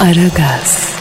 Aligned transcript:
Aragaz, 0.00 0.94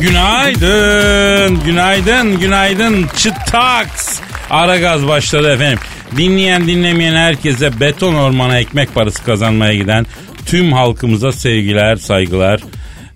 Günaydın, 0.00 1.64
günaydın, 1.64 2.38
günaydın. 2.40 3.06
Çıtaks. 3.16 4.20
Ara 4.50 4.78
gaz 4.78 5.06
başladı 5.08 5.54
efendim. 5.54 5.78
Dinleyen 6.16 6.66
dinlemeyen 6.66 7.14
herkese 7.14 7.80
beton 7.80 8.14
ormana 8.14 8.58
ekmek 8.58 8.94
parası 8.94 9.24
kazanmaya 9.24 9.74
giden 9.74 10.06
tüm 10.46 10.72
halkımıza 10.72 11.32
sevgiler, 11.32 11.96
saygılar. 11.96 12.60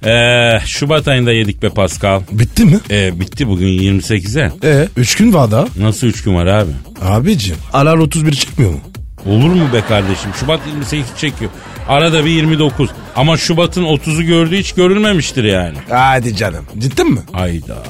Ee, 0.07 0.59
Şubat 0.67 1.09
ayında 1.09 1.33
yedik 1.33 1.63
be 1.63 1.69
Pascal. 1.69 2.21
Bitti 2.33 2.65
mi? 2.65 2.79
Ee, 2.91 3.21
bitti 3.21 3.49
bugün 3.49 3.67
28'e. 3.67 4.53
E, 4.65 4.89
üç 4.97 5.17
gün 5.17 5.33
var 5.33 5.51
daha. 5.51 5.67
Nasıl 5.81 6.07
3 6.07 6.23
gün 6.25 6.35
var 6.35 6.47
abi? 6.47 6.71
Abicim. 7.03 7.57
Alar 7.73 7.97
31 7.97 8.33
çıkmıyor 8.33 8.71
mu? 8.73 8.81
Olur 9.27 9.49
mu 9.51 9.69
be 9.73 9.81
kardeşim? 9.89 10.31
Şubat 10.41 10.61
28 10.67 11.07
çekiyor. 11.19 11.51
Arada 11.89 12.25
bir 12.25 12.31
29. 12.31 12.91
Ama 13.17 13.37
Şubat'ın 13.37 13.85
30'u 13.85 14.23
gördüğü 14.23 14.57
hiç 14.57 14.73
görülmemiştir 14.73 15.45
yani. 15.45 15.77
Hadi 15.89 16.37
canım. 16.37 16.65
Cidden 16.79 17.07
mi? 17.11 17.21
Hayda 17.33 17.83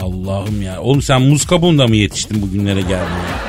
Allah'ım 0.00 0.62
ya. 0.62 0.80
Oğlum 0.80 1.02
sen 1.02 1.22
muz 1.22 1.46
kabuğunda 1.46 1.86
mı 1.86 1.96
yetiştin 1.96 2.42
bugünlere 2.42 2.80
geldin 2.80 2.94
ya? 2.94 3.40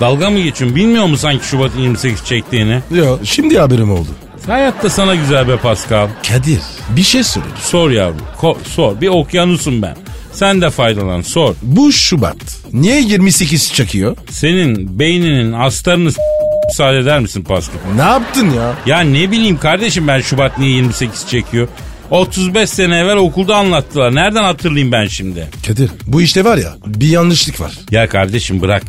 Dalga 0.00 0.30
mı 0.30 0.38
geçiyorsun? 0.40 0.76
Bilmiyor 0.76 1.04
musun 1.04 1.22
sanki 1.22 1.46
Şubat'ın 1.46 1.80
28 1.80 2.24
çektiğini? 2.24 2.80
Yok 2.94 3.20
şimdi 3.24 3.58
haberim 3.58 3.90
oldu. 3.92 4.08
Hayatta 4.46 4.90
sana 4.90 5.14
güzel 5.14 5.48
be 5.48 5.56
Pascal. 5.56 6.08
Kadir 6.28 6.60
bir 6.96 7.02
şey 7.02 7.22
söyleyeyim. 7.24 7.56
Sor 7.62 7.90
yavrum. 7.90 8.20
Ko- 8.40 8.56
sor. 8.64 9.00
Bir 9.00 9.08
okyanusum 9.08 9.82
ben. 9.82 9.96
Sen 10.32 10.60
de 10.60 10.70
faydalan. 10.70 11.22
Sor. 11.22 11.54
Bu 11.62 11.92
Şubat 11.92 12.36
niye 12.72 13.00
28 13.00 13.72
çakıyor? 13.74 14.16
Senin 14.30 14.98
beyninin 14.98 15.52
astarını 15.52 16.12
s- 16.12 16.22
müsaade 16.68 16.98
eder 16.98 17.20
misin 17.20 17.42
Pascal? 17.42 17.74
Ne 17.96 18.02
yaptın 18.02 18.50
ya? 18.50 18.74
Ya 18.86 19.00
ne 19.00 19.30
bileyim 19.30 19.58
kardeşim 19.58 20.08
ben 20.08 20.20
Şubat 20.20 20.58
niye 20.58 20.70
28 20.76 21.26
çekiyor? 21.28 21.68
35 22.10 22.70
sene 22.70 22.98
evvel 22.98 23.16
okulda 23.16 23.56
anlattılar. 23.56 24.14
Nereden 24.14 24.42
hatırlayayım 24.44 24.92
ben 24.92 25.06
şimdi? 25.06 25.48
Kadir 25.66 25.90
bu 26.06 26.22
işte 26.22 26.44
var 26.44 26.56
ya 26.56 26.74
bir 26.86 27.08
yanlışlık 27.08 27.60
var. 27.60 27.72
Ya 27.90 28.08
kardeşim 28.08 28.60
bırak. 28.60 28.82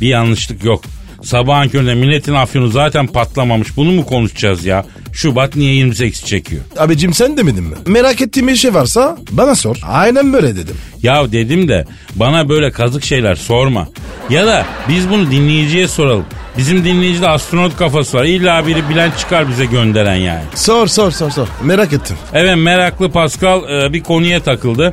Bir 0.00 0.08
yanlışlık 0.08 0.64
yok. 0.64 0.82
Sabahın 1.24 1.68
köründe 1.68 1.94
milletin 1.94 2.34
afyonu 2.34 2.68
zaten 2.68 3.06
patlamamış. 3.06 3.76
Bunu 3.76 3.90
mu 3.92 4.06
konuşacağız 4.06 4.64
ya? 4.64 4.84
Şubat 5.12 5.56
niye 5.56 5.74
28 5.74 6.24
çekiyor? 6.26 6.62
Abicim 6.78 7.14
sen 7.14 7.36
demedin 7.36 7.64
mi? 7.64 7.74
Merak 7.86 8.20
ettiğin 8.20 8.48
bir 8.48 8.56
şey 8.56 8.74
varsa 8.74 9.18
bana 9.30 9.54
sor. 9.54 9.76
Aynen 9.88 10.32
böyle 10.32 10.56
dedim. 10.56 10.76
Ya 11.02 11.32
dedim 11.32 11.68
de 11.68 11.84
bana 12.16 12.48
böyle 12.48 12.70
kazık 12.70 13.04
şeyler 13.04 13.34
sorma. 13.34 13.88
Ya 14.30 14.46
da 14.46 14.66
biz 14.88 15.10
bunu 15.10 15.30
dinleyiciye 15.30 15.88
soralım. 15.88 16.24
Bizim 16.58 16.84
dinleyicide 16.84 17.28
astronot 17.28 17.76
kafası 17.76 18.16
var. 18.18 18.24
İlla 18.24 18.66
biri 18.66 18.88
bilen 18.88 19.10
çıkar 19.18 19.48
bize 19.48 19.64
gönderen 19.64 20.14
yani. 20.14 20.42
Sor 20.54 20.86
sor 20.86 21.10
sor 21.10 21.30
sor. 21.30 21.48
Merak 21.62 21.92
ettim. 21.92 22.16
Evet 22.34 22.56
meraklı 22.56 23.10
Pascal 23.10 23.62
e, 23.84 23.92
bir 23.92 24.02
konuya 24.02 24.42
takıldı. 24.42 24.92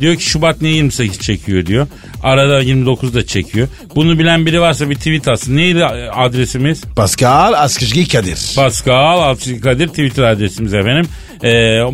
Diyor 0.00 0.16
ki 0.16 0.24
Şubat 0.24 0.62
niye 0.62 0.74
28 0.74 1.18
çekiyor 1.20 1.66
diyor. 1.66 1.86
Arada 2.22 2.60
29 2.60 3.14
da 3.14 3.26
çekiyor. 3.26 3.68
Bunu 3.94 4.18
bilen 4.18 4.46
biri 4.46 4.60
varsa 4.60 4.90
bir 4.90 4.94
tweet 4.94 5.28
atsın. 5.28 5.56
Neydi 5.56 5.78
e, 5.78 5.82
adresimiz? 6.10 6.84
Pascal 6.96 7.52
Askışgi 7.52 8.08
Kadir. 8.08 8.52
Pascal 8.56 9.20
Altçı 9.22 9.60
Kadir 9.60 9.88
Twitter 9.88 10.22
adresimiz 10.22 10.74
efendim. 10.74 11.06
E, 11.44 11.48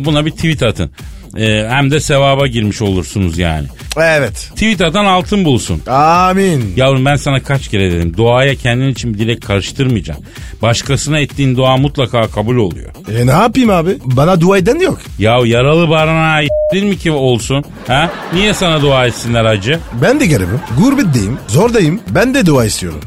buna 0.05 0.25
bir 0.25 0.31
tweet 0.31 0.63
atın. 0.63 0.91
E, 1.37 1.67
hem 1.69 1.91
de 1.91 1.99
sevaba 1.99 2.47
girmiş 2.47 2.81
olursunuz 2.81 3.37
yani. 3.37 3.67
evet. 3.97 4.49
Tweet 4.53 4.81
atan 4.81 5.05
altın 5.05 5.45
bulsun. 5.45 5.81
Amin. 5.87 6.73
Yavrum 6.75 7.05
ben 7.05 7.15
sana 7.15 7.43
kaç 7.43 7.67
kere 7.67 7.91
dedim. 7.91 8.17
Duaya 8.17 8.55
kendin 8.55 8.87
için 8.87 9.13
bir 9.13 9.19
dilek 9.19 9.41
karıştırmayacaksın. 9.41 10.25
Başkasına 10.61 11.19
ettiğin 11.19 11.55
dua 11.57 11.77
mutlaka 11.77 12.27
kabul 12.27 12.55
oluyor. 12.57 12.89
E 13.19 13.27
ne 13.27 13.31
yapayım 13.31 13.69
abi? 13.69 13.97
Bana 14.05 14.41
dua 14.41 14.57
eden 14.57 14.79
yok. 14.79 14.99
Ya 15.19 15.39
yaralı 15.45 15.89
barınağa 15.89 16.41
değil 16.73 16.83
mi 16.83 16.97
ki 16.97 17.11
olsun? 17.11 17.63
Ha? 17.87 18.11
Niye 18.33 18.53
sana 18.53 18.81
dua 18.81 19.07
etsinler 19.07 19.45
acı? 19.45 19.79
Ben 20.01 20.19
de 20.19 20.25
garibim. 20.27 20.59
Gurbetteyim. 20.79 21.37
Zordayım. 21.47 21.99
Ben 22.09 22.33
de 22.33 22.45
dua 22.45 22.65
istiyorum. 22.65 22.99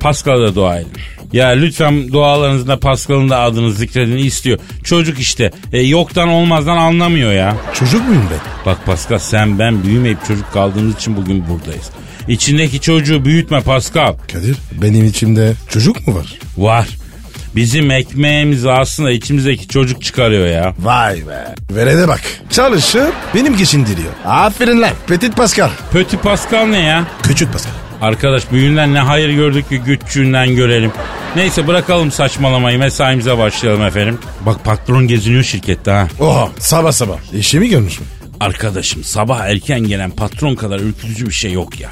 Pascal'a 0.00 0.40
da 0.40 0.54
dua 0.54 0.78
edin. 0.78 0.92
Ya 1.32 1.48
lütfen 1.48 2.12
dualarınızda 2.12 2.78
Pascal'ın 2.80 3.30
da 3.30 3.40
adını 3.40 3.72
zikredin 3.72 4.16
istiyor. 4.16 4.58
Çocuk 4.84 5.18
işte 5.20 5.50
e, 5.72 5.80
yoktan 5.82 6.28
olmazdan 6.28 6.76
anlamıyor 6.76 7.32
ya. 7.32 7.56
Çocuk 7.74 8.08
muyum 8.08 8.24
ben? 8.30 8.40
Bak 8.66 8.86
Pascal 8.86 9.18
sen 9.18 9.58
ben 9.58 9.82
büyümeyip 9.82 10.24
çocuk 10.28 10.52
kaldığımız 10.52 10.94
için 10.94 11.16
bugün 11.16 11.44
buradayız. 11.48 11.90
İçindeki 12.28 12.80
çocuğu 12.80 13.24
büyütme 13.24 13.60
Pascal. 13.60 14.14
Kadir 14.32 14.56
benim 14.82 15.04
içimde 15.04 15.52
çocuk 15.68 16.08
mu 16.08 16.14
var? 16.14 16.38
Var. 16.58 16.88
Bizim 17.56 17.90
ekmeğimizi 17.90 18.70
aslında 18.70 19.10
içimizdeki 19.10 19.68
çocuk 19.68 20.02
çıkarıyor 20.02 20.46
ya. 20.46 20.74
Vay 20.78 21.16
be. 21.16 21.54
Verene 21.70 22.08
bak. 22.08 22.20
Çalışıp 22.50 23.12
benim 23.34 23.56
geçindiriyor. 23.56 24.12
Aferin 24.26 24.80
lan. 24.80 24.90
Petit 25.06 25.36
Pascal. 25.36 25.70
Petit 25.92 26.22
Pascal 26.22 26.66
ne 26.66 26.78
ya? 26.78 27.04
Küçük 27.22 27.52
Pascal. 27.52 27.72
Arkadaş 28.00 28.52
büyüğünden 28.52 28.94
ne 28.94 28.98
hayır 28.98 29.30
gördük 29.30 29.68
ki 29.68 29.78
güççüğünden 29.78 30.56
görelim. 30.56 30.92
Neyse 31.36 31.66
bırakalım 31.66 32.12
saçmalamayı 32.12 32.78
mesaimize 32.78 33.38
başlayalım 33.38 33.82
efendim. 33.82 34.18
Bak 34.46 34.64
patron 34.64 35.06
geziniyor 35.06 35.42
şirkette 35.42 35.90
ha. 35.90 36.08
Oha 36.20 36.48
sabah 36.58 36.92
sabah. 36.92 37.16
İşimi 37.32 37.68
görmüş 37.68 38.00
mü? 38.00 38.06
Arkadaşım 38.40 39.04
sabah 39.04 39.40
erken 39.40 39.80
gelen 39.80 40.10
patron 40.10 40.54
kadar 40.54 40.80
ürkütücü 40.80 41.26
bir 41.26 41.32
şey 41.32 41.52
yok 41.52 41.80
ya. 41.80 41.90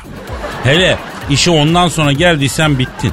Hele 0.65 0.98
işe 1.31 1.50
ondan 1.50 1.88
sonra 1.88 2.12
geldiysen 2.12 2.78
bittin. 2.78 3.12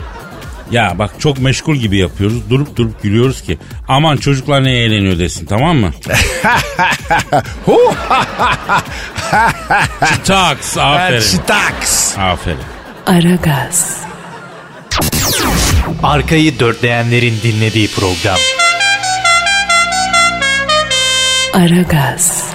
Ya 0.72 1.00
bak 1.00 1.11
çok 1.19 1.39
meşgul 1.39 1.75
gibi 1.75 1.97
yapıyoruz. 1.97 2.50
Durup 2.50 2.75
durup 2.75 3.03
gülüyoruz 3.03 3.41
ki 3.41 3.57
aman 3.88 4.17
çocuklar 4.17 4.63
ne 4.63 4.72
eğleniyor 4.72 5.19
desin 5.19 5.45
tamam 5.45 5.78
mı? 5.78 5.94
Taks 10.25 10.78
aferin. 10.78 11.19
Şitaks. 11.19 12.17
Aferin. 12.17 12.57
Aragaz, 13.07 13.97
Arkayı 16.03 16.59
dörtleyenlerin 16.59 17.39
dinlediği 17.44 17.88
program. 17.88 18.38
Aragaz, 21.53 22.47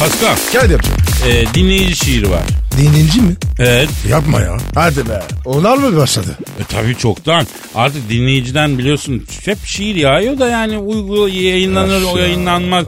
Pascal 0.00 0.36
Kadir'cim. 0.52 0.94
e, 1.28 1.54
dinleyici 1.54 1.96
şiiri 1.96 2.30
var. 2.30 2.42
Dinleyici 2.78 3.20
mi? 3.20 3.36
Evet 3.58 3.88
Yapma 4.10 4.40
ya. 4.40 4.56
Hadi 4.74 5.08
be. 5.08 5.22
Onlar 5.44 5.76
mı 5.76 5.96
başladı? 5.96 6.38
E 6.60 6.64
tabii 6.64 6.96
çoktan. 6.96 7.46
Artık 7.74 8.10
dinleyiciden 8.10 8.78
biliyorsun 8.78 9.26
hep 9.44 9.58
şiir 9.64 9.94
yağıyor 9.94 10.38
da 10.38 10.48
yani 10.48 10.78
uygu 10.78 11.28
yayınlanır 11.28 12.02
o 12.02 12.08
Aşağı. 12.14 12.18
yayınlanmaz. 12.22 12.86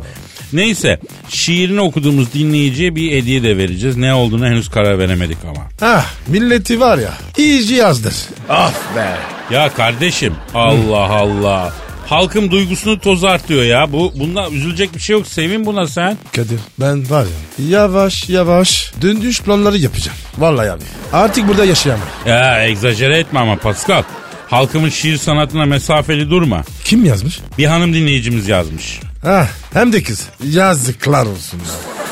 Neyse 0.52 1.00
şiirini 1.28 1.80
okuduğumuz 1.80 2.32
dinleyiciye 2.32 2.94
bir 2.96 3.12
hediye 3.12 3.42
de 3.42 3.56
vereceğiz. 3.58 3.96
Ne 3.96 4.14
olduğunu 4.14 4.46
henüz 4.46 4.68
karar 4.70 4.98
veremedik 4.98 5.38
ama. 5.44 5.68
Ah 5.82 6.06
milleti 6.28 6.80
var 6.80 6.98
ya. 6.98 7.12
iyice 7.38 7.74
yazdır. 7.74 8.14
Of 8.50 8.96
be. 8.96 9.16
Ya 9.54 9.72
kardeşim 9.74 10.34
Allah 10.54 11.10
Allah. 11.12 11.72
Halkın 12.10 12.50
duygusunu 12.50 12.98
tozartıyor 13.00 13.62
ya. 13.62 13.92
Bu 13.92 14.12
bunda 14.16 14.50
üzülecek 14.50 14.94
bir 14.94 15.00
şey 15.00 15.16
yok. 15.16 15.26
Sevin 15.26 15.66
buna 15.66 15.86
sen. 15.86 16.16
Kadir 16.36 16.60
ben 16.80 17.10
var 17.10 17.24
ya 17.24 17.66
yavaş 17.78 18.28
yavaş 18.28 18.92
döndüş 19.02 19.40
planları 19.42 19.78
yapacağım. 19.78 20.18
Vallahi 20.38 20.70
abi. 20.70 20.82
Artık 21.12 21.48
burada 21.48 21.64
yaşayamam. 21.64 22.06
Ya 22.26 22.64
egzajere 22.64 23.18
etme 23.18 23.40
ama 23.40 23.56
Pascal. 23.56 24.02
Halkımın 24.48 24.88
şiir 24.88 25.16
sanatına 25.16 25.64
mesafeli 25.66 26.30
durma. 26.30 26.64
Kim 26.84 27.04
yazmış? 27.04 27.40
Bir 27.58 27.64
hanım 27.66 27.94
dinleyicimiz 27.94 28.48
yazmış. 28.48 29.00
Ah 29.26 29.46
hem 29.72 29.92
de 29.92 30.02
kız. 30.02 30.28
Yazıklar 30.44 31.26
olsun. 31.26 31.58
ya. 31.58 31.64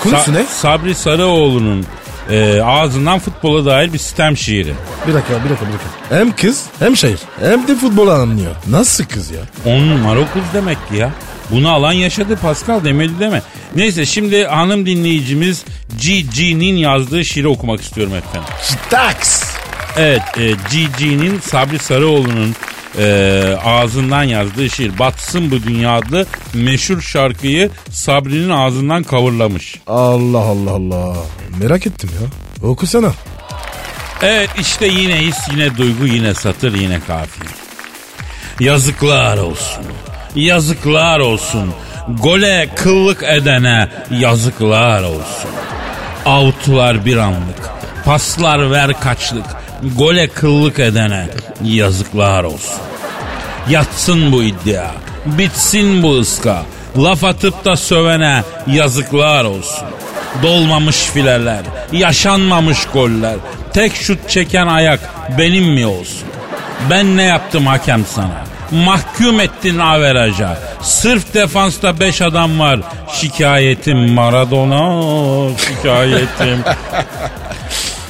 Konusu 0.02 0.30
Sa- 0.30 0.34
ne? 0.34 0.44
Sabri 0.46 0.94
Sarıoğlu'nun 0.94 1.86
e, 2.30 2.60
ağzından 2.60 3.18
futbola 3.18 3.64
dair 3.64 3.92
bir 3.92 3.98
sistem 3.98 4.36
şiiri. 4.36 4.74
Bir 5.08 5.14
dakika 5.14 5.44
bir 5.44 5.50
dakika 5.50 5.66
bir 5.66 5.72
dakika. 5.72 6.16
Hem 6.16 6.36
kız 6.36 6.64
hem 6.78 6.96
şair 6.96 7.18
hem 7.40 7.68
de 7.68 7.74
futbol 7.74 8.08
anlıyor. 8.08 8.54
Nasıl 8.66 9.04
kız 9.04 9.30
ya? 9.30 9.40
On 9.64 9.88
numara 9.88 10.20
kız 10.32 10.42
demek 10.54 10.88
ki 10.88 10.96
ya. 10.96 11.10
Bunu 11.50 11.70
alan 11.70 11.92
yaşadı 11.92 12.36
Pascal 12.36 12.84
demedi 12.84 13.12
deme. 13.20 13.42
Neyse 13.76 14.06
şimdi 14.06 14.44
hanım 14.44 14.86
dinleyicimiz 14.86 15.64
GG'nin 16.02 16.76
yazdığı 16.76 17.24
şiiri 17.24 17.48
okumak 17.48 17.80
istiyorum 17.80 18.14
efendim. 18.14 18.48
Staks. 18.62 19.44
Evet 19.96 20.22
e, 20.36 20.50
GG'nin 20.50 21.40
Sabri 21.40 21.78
Sarıoğlu'nun 21.78 22.54
e, 22.98 23.56
ağzından 23.64 24.22
yazdığı 24.22 24.70
şiir 24.70 24.98
Batsın 24.98 25.50
Bu 25.50 25.62
Dünya 25.62 25.92
adlı 25.92 26.26
meşhur 26.54 27.00
şarkıyı 27.00 27.70
Sabri'nin 27.90 28.50
ağzından 28.50 29.02
kavurlamış. 29.02 29.78
Allah 29.86 30.38
Allah 30.38 30.70
Allah. 30.70 31.16
Merak 31.60 31.86
ettim 31.86 32.10
ya. 32.22 32.28
Okusana. 32.68 33.12
Evet 34.22 34.50
işte 34.60 34.86
yine 34.86 35.16
his 35.20 35.36
yine 35.50 35.76
duygu 35.76 36.06
yine 36.06 36.34
satır 36.34 36.74
yine 36.74 37.00
kafiye. 37.00 37.50
Yazıklar 38.60 39.38
olsun. 39.38 39.84
Yazıklar 40.34 41.20
olsun. 41.20 41.74
Gole 42.22 42.68
kıllık 42.76 43.22
edene 43.22 43.88
yazıklar 44.10 45.02
olsun. 45.02 45.50
Avtular 46.26 47.04
bir 47.04 47.16
anlık. 47.16 47.70
Paslar 48.04 48.70
ver 48.70 49.00
kaçlık. 49.00 49.46
Gole 49.82 50.28
kıllık 50.28 50.78
edene 50.78 51.26
yazıklar 51.64 52.44
olsun. 52.44 52.80
Yatsın 53.68 54.32
bu 54.32 54.42
iddia. 54.42 54.90
Bitsin 55.26 56.02
bu 56.02 56.18
ıska. 56.18 56.62
Laf 56.96 57.24
atıp 57.24 57.64
da 57.64 57.76
sövene 57.76 58.42
yazıklar 58.66 59.44
olsun. 59.44 59.88
Dolmamış 60.42 60.96
fileler, 60.96 61.60
yaşanmamış 61.92 62.78
goller. 62.92 63.36
Tek 63.72 63.94
şut 63.94 64.28
çeken 64.28 64.66
ayak 64.66 65.00
benim 65.38 65.64
mi 65.64 65.86
olsun? 65.86 66.28
Ben 66.90 67.16
ne 67.16 67.22
yaptım 67.22 67.66
hakem 67.66 68.04
sana? 68.06 68.44
Mahkum 68.84 69.40
ettin 69.40 69.78
averaja. 69.78 70.58
Sırf 70.82 71.34
defansta 71.34 72.00
5 72.00 72.22
adam 72.22 72.58
var. 72.58 72.80
Şikayetim 73.12 74.12
Maradona, 74.12 75.56
şikayetim. 75.58 76.58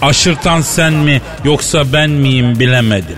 Aşırtan 0.02 0.60
sen 0.60 0.92
mi 0.92 1.20
yoksa 1.44 1.92
ben 1.92 2.10
miyim 2.10 2.58
bilemedim. 2.60 3.16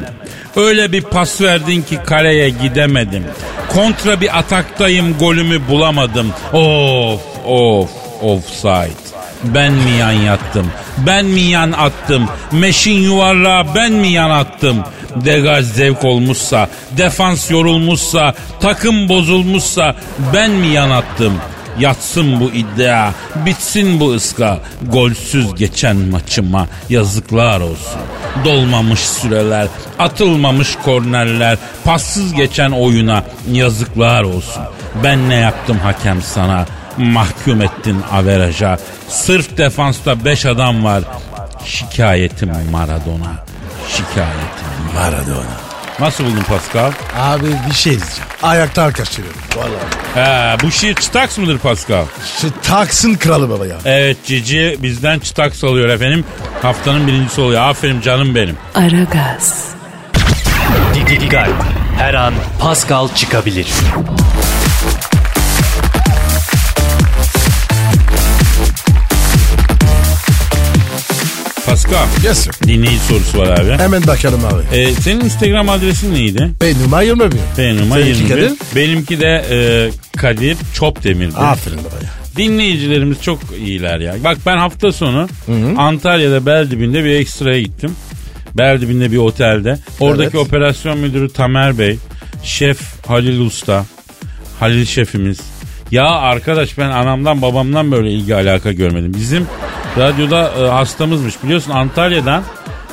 Öyle 0.56 0.92
bir 0.92 1.02
pas 1.02 1.40
verdin 1.40 1.82
ki 1.82 1.98
kaleye 2.06 2.50
gidemedim. 2.50 3.24
Kontra 3.68 4.20
bir 4.20 4.38
ataktayım 4.38 5.18
golümü 5.18 5.68
bulamadım. 5.68 6.32
Of 6.52 7.20
of 7.46 7.90
offside. 8.22 9.10
Ben 9.44 9.72
mi 9.72 9.90
yan 9.90 10.12
yattım? 10.12 10.66
Ben 11.06 11.24
mi 11.24 11.40
yan 11.40 11.72
attım? 11.72 12.28
Meşin 12.52 13.00
yuvarlağı 13.02 13.74
ben 13.74 13.92
mi 13.92 14.08
yan 14.08 14.30
attım? 14.30 14.84
Degaj 15.16 15.66
zevk 15.66 16.04
olmuşsa, 16.04 16.68
defans 16.90 17.50
yorulmuşsa, 17.50 18.34
takım 18.60 19.08
bozulmuşsa 19.08 19.96
ben 20.34 20.50
mi 20.50 20.66
yan 20.66 20.90
attım? 20.90 21.32
Yatsın 21.80 22.40
bu 22.40 22.50
iddia, 22.50 23.10
bitsin 23.46 24.00
bu 24.00 24.12
ıska. 24.14 24.58
Golsüz 24.82 25.54
geçen 25.54 25.96
maçıma 25.96 26.66
yazıklar 26.88 27.60
olsun. 27.60 28.00
Dolmamış 28.44 29.00
süreler, 29.00 29.68
atılmamış 29.98 30.76
kornerler, 30.84 31.58
passız 31.84 32.32
geçen 32.32 32.70
oyuna 32.70 33.24
yazıklar 33.52 34.22
olsun. 34.22 34.62
Ben 35.04 35.28
ne 35.28 35.34
yaptım 35.34 35.78
hakem 35.78 36.22
sana? 36.22 36.66
Mahkum 36.98 37.62
ettin 37.62 38.02
averaja. 38.12 38.78
Sırf 39.08 39.58
defansta 39.58 40.24
5 40.24 40.46
adam 40.46 40.84
var. 40.84 41.02
Şikayetim 41.64 42.52
Maradona. 42.70 43.44
Şikayetim. 43.88 44.70
Maradona. 44.94 45.69
Nasıl 46.00 46.24
buldun 46.24 46.42
Pascal? 46.42 46.92
Abi 47.18 47.46
bir 47.70 47.74
şey 47.74 47.92
diyeceğim. 47.92 48.30
Ayakta 48.42 48.82
alkışlıyorum. 48.82 49.36
Vallahi. 49.56 49.80
He, 50.14 50.56
bu 50.62 50.70
şiir 50.70 50.94
çıtaks 50.94 51.38
mıdır 51.38 51.58
Pascal? 51.58 52.04
Şu 52.40 52.48
taksın 52.62 53.14
kralı 53.14 53.50
baba 53.50 53.66
ya. 53.66 53.76
Evet 53.84 54.16
Cici 54.26 54.78
bizden 54.82 55.18
çıtaks 55.18 55.64
alıyor 55.64 55.88
efendim. 55.88 56.24
Haftanın 56.62 57.06
birincisi 57.06 57.40
oluyor. 57.40 57.62
Aferin 57.62 58.00
canım 58.00 58.34
benim. 58.34 58.56
Aragaz, 58.74 59.64
Dikkat. 60.94 61.48
Her 61.98 62.14
an 62.14 62.34
Pascal 62.60 63.08
çıkabilir. 63.14 63.68
Pascal 71.70 72.06
Yes 72.24 72.38
sir. 72.38 72.52
dinleyici 72.68 72.98
sorusu 73.08 73.38
var 73.38 73.46
abi. 73.60 73.82
Hemen 73.82 74.06
bakalım 74.06 74.40
abi. 74.44 74.76
Ee, 74.76 74.92
senin 74.92 75.20
Instagram 75.20 75.68
adresin 75.68 76.14
neydi? 76.14 76.50
Yirmi 76.62 77.32
bir. 77.32 77.38
Benim 77.58 77.92
Seninki 78.14 78.22
21. 78.22 78.28
Kadir? 78.28 78.52
Benimki 78.76 79.20
de 79.20 79.44
e, 79.50 79.58
Kadir 80.18 80.56
Çopdemir'di. 80.74 81.36
Aferin 81.36 81.78
baba 81.78 81.94
ya. 82.04 82.10
Dinleyicilerimiz 82.36 83.22
çok 83.22 83.38
iyiler 83.58 84.00
ya. 84.00 84.14
Bak 84.24 84.38
ben 84.46 84.56
hafta 84.56 84.92
sonu 84.92 85.28
Antalya'da 85.78 86.46
Beldibinde 86.46 87.04
bir 87.04 87.10
ekstraya 87.10 87.60
gittim. 87.60 87.92
Beldibinde 88.54 89.12
bir 89.12 89.16
otelde. 89.18 89.78
Oradaki 90.00 90.36
Evet. 90.36 90.46
operasyon 90.46 90.98
müdürü 90.98 91.32
Tamer 91.32 91.78
Bey, 91.78 91.96
şef 92.44 92.80
Halil 93.06 93.40
Usta, 93.40 93.84
Halil 94.60 94.84
şefimiz. 94.84 95.38
Ya 95.90 96.04
arkadaş 96.06 96.78
ben 96.78 96.90
anamdan 96.90 97.42
babamdan 97.42 97.92
böyle 97.92 98.10
ilgi 98.10 98.34
alaka 98.34 98.72
görmedim. 98.72 99.12
Bizim 99.16 99.46
radyoda 99.98 100.52
e, 100.58 100.68
hastamızmış 100.68 101.42
biliyorsun 101.44 101.70
Antalya'dan 101.70 102.42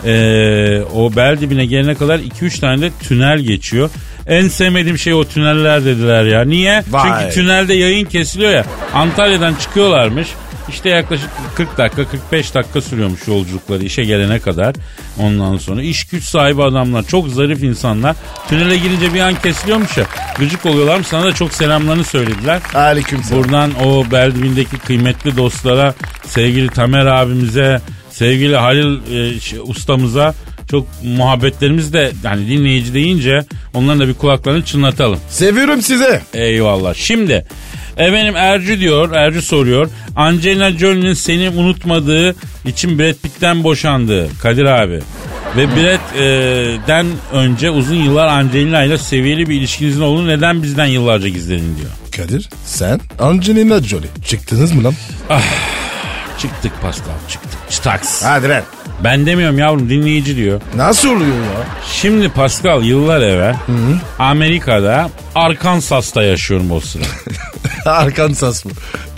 e, 0.06 0.82
o 0.96 1.16
bel 1.16 1.38
dibine 1.42 1.66
gelene 1.66 1.96
kadar 1.96 2.20
2-3 2.20 2.60
tane 2.60 2.82
de 2.82 2.92
tünel 3.04 3.40
geçiyor. 3.40 3.90
En 4.28 4.48
sevmediğim 4.48 4.98
şey 4.98 5.14
o 5.14 5.24
tüneller 5.24 5.86
dediler 5.86 6.26
ya. 6.26 6.44
Niye? 6.46 6.84
Vay. 6.90 7.22
Çünkü 7.22 7.34
tünelde 7.34 7.74
yayın 7.74 8.06
kesiliyor 8.06 8.52
ya. 8.52 8.66
Antalya'dan 8.94 9.56
çıkıyorlarmış. 9.56 10.28
İşte 10.69 10.90
yaklaşık 10.90 11.30
40 11.56 11.78
dakika 11.78 12.06
45 12.08 12.54
dakika 12.56 12.81
sürüyormuş 12.81 13.28
yolculukları 13.28 13.84
işe 13.84 14.06
gelene 14.06 14.40
kadar. 14.40 14.75
Ondan 15.19 15.58
sonra 15.58 15.81
iş 15.81 16.04
güç 16.08 16.24
sahibi 16.24 16.64
adamlar 16.64 17.04
çok 17.04 17.28
zarif 17.30 17.64
insanlar. 17.64 18.16
Tünele 18.50 18.78
girince 18.78 19.14
bir 19.14 19.19
an 19.19 19.36
kesiliyormuş 19.42 19.98
ya. 19.98 20.06
Gıcık 20.40 20.66
oluyorlarmış 20.66 21.08
sana 21.08 21.24
da 21.25 21.31
çok 21.31 21.54
selamlarını 21.54 22.04
söylediler. 22.04 22.62
Aleyküm 22.75 23.24
selam. 23.24 23.44
Buradan 23.44 23.72
o 23.86 24.12
Berdibindeki 24.12 24.78
kıymetli 24.78 25.38
dostlara, 25.38 25.94
sevgili 26.25 26.70
Tamer 26.70 27.06
abimize, 27.06 27.81
sevgili 28.12 28.56
Halil 28.56 28.98
e, 29.36 29.40
ş- 29.40 29.62
ustamıza 29.62 30.34
çok 30.72 30.88
muhabbetlerimiz 31.04 31.94
de 31.94 32.12
hani 32.24 32.50
dinleyici 32.50 32.94
deyince 32.94 33.46
onların 33.74 34.00
da 34.00 34.08
bir 34.08 34.13
kulaklarını 34.13 34.66
çınlatalım. 34.66 35.20
Seviyorum 35.30 35.81
sizi. 35.81 36.22
Eyvallah. 36.34 36.94
Şimdi 36.96 37.46
efendim 37.98 38.36
Ercü 38.36 38.80
diyor, 38.80 39.12
Ercü 39.12 39.42
soruyor. 39.42 39.89
Angelina 40.16 40.72
Jolie'nin 40.72 41.13
seni 41.13 41.50
unutmadığı 41.50 42.36
için 42.66 43.00
Brad 43.00 43.13
Pitt'ten 43.24 43.63
boşandığı 43.63 44.30
Kadir 44.42 44.66
abi. 44.66 45.00
Ve 45.58 45.68
Brad'den 45.68 47.06
önce 47.34 47.70
uzun 47.70 47.96
yıllar 47.96 48.27
Angelina 48.27 48.84
ile 48.84 48.98
seviyeli 48.98 49.50
bir 49.50 49.56
ilişkinizin 49.56 50.01
olduğunu 50.01 50.27
neden 50.27 50.63
bizden 50.63 50.86
yıllarca 50.86 51.27
gizledin 51.27 51.77
diyor. 51.77 51.89
Kadir 52.18 52.50
sen 52.66 53.00
Angelina 53.20 53.82
Jolie. 53.82 54.08
Çıktınız 54.25 54.72
mı 54.72 54.84
lan? 54.84 54.94
Çıktık 56.39 56.72
Pascal 56.82 57.13
çıktık. 57.30 57.60
Çıtaks. 57.70 58.24
Hadi 58.24 58.50
lan. 58.50 58.63
Ben 59.04 59.25
demiyorum 59.25 59.60
yavrum 59.60 59.89
dinleyici 59.89 60.36
diyor. 60.36 60.62
Nasıl 60.75 61.10
oluyor 61.10 61.36
ya? 61.36 61.66
Şimdi 61.92 62.30
Pascal 62.30 62.84
yıllar 62.84 63.22
evvel 63.22 63.56
Amerika'da 64.20 65.10
Arkansas'ta 65.36 66.24
yaşıyorum 66.24 66.72
o 66.72 66.80
sıra. 66.80 67.04
Arkansas 67.86 68.66
mı? 68.66 68.72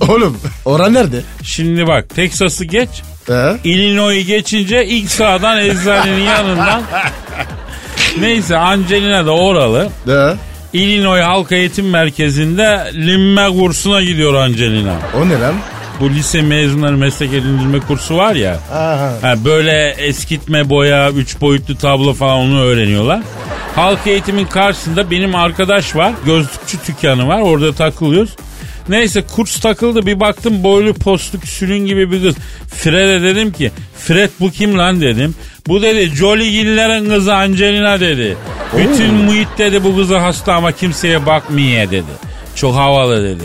Oğlum 0.09 0.38
oran 0.65 0.93
nerede? 0.93 1.21
Şimdi 1.43 1.88
bak 1.88 2.09
Texas'ı 2.09 2.65
geç 2.65 2.89
He? 3.27 3.57
Illinois'u 3.63 4.27
geçince 4.27 4.86
ilk 4.86 5.12
sağdan 5.12 5.59
eczanenin 5.59 6.21
yanından 6.21 6.81
Neyse 8.19 8.57
Angelina 8.57 9.25
da 9.25 9.31
oralı. 9.31 9.89
He? 10.05 10.33
Illinois 10.74 11.24
Halk 11.24 11.51
Eğitim 11.51 11.89
Merkezi'nde 11.89 12.91
limme 12.93 13.48
kursuna 13.50 14.01
gidiyor 14.01 14.33
Angelina. 14.33 14.93
O 15.17 15.29
ne 15.29 15.39
lan? 15.39 15.53
Bu 15.99 16.09
lise 16.09 16.41
mezunları 16.41 16.97
meslek 16.97 17.33
edindirme 17.33 17.79
kursu 17.79 18.17
var 18.17 18.35
ya. 18.35 18.59
Aha. 18.73 19.13
Ha, 19.21 19.35
böyle 19.45 19.89
eskitme 19.97 20.69
boya, 20.69 21.11
üç 21.11 21.41
boyutlu 21.41 21.77
tablo 21.77 22.13
falan 22.13 22.37
onu 22.37 22.61
öğreniyorlar. 22.61 23.21
Halk 23.75 24.07
eğitimin 24.07 24.45
karşısında 24.45 25.11
benim 25.11 25.35
arkadaş 25.35 25.95
var. 25.95 26.13
Gözlükçü 26.25 26.77
dükkanı 26.87 27.27
var. 27.27 27.41
Orada 27.41 27.73
takılıyoruz. 27.73 28.35
Neyse 28.89 29.23
kurs 29.35 29.59
takıldı 29.59 30.05
bir 30.05 30.19
baktım 30.19 30.63
boylu 30.63 30.93
postlu 30.93 31.39
sülün 31.45 31.85
gibi 31.85 32.11
bir 32.11 32.21
kız. 32.21 32.35
Fred'e 32.75 33.21
dedim 33.21 33.51
ki 33.51 33.71
Fred 33.97 34.29
bu 34.39 34.51
kim 34.51 34.77
lan 34.77 35.01
dedim. 35.01 35.35
Bu 35.67 35.81
dedi 35.81 36.15
Jolie 36.15 36.51
Giller'in 36.51 37.09
kızı 37.09 37.35
Angelina 37.35 37.99
dedi. 37.99 38.37
Bütün 38.77 39.13
muhit 39.13 39.47
dedi 39.57 39.83
bu 39.83 39.95
kızı 39.95 40.17
hasta 40.17 40.53
ama 40.53 40.71
kimseye 40.71 41.25
bakmıyor 41.25 41.91
dedi. 41.91 42.11
Çok 42.55 42.75
havalı 42.75 43.23
dedi. 43.23 43.43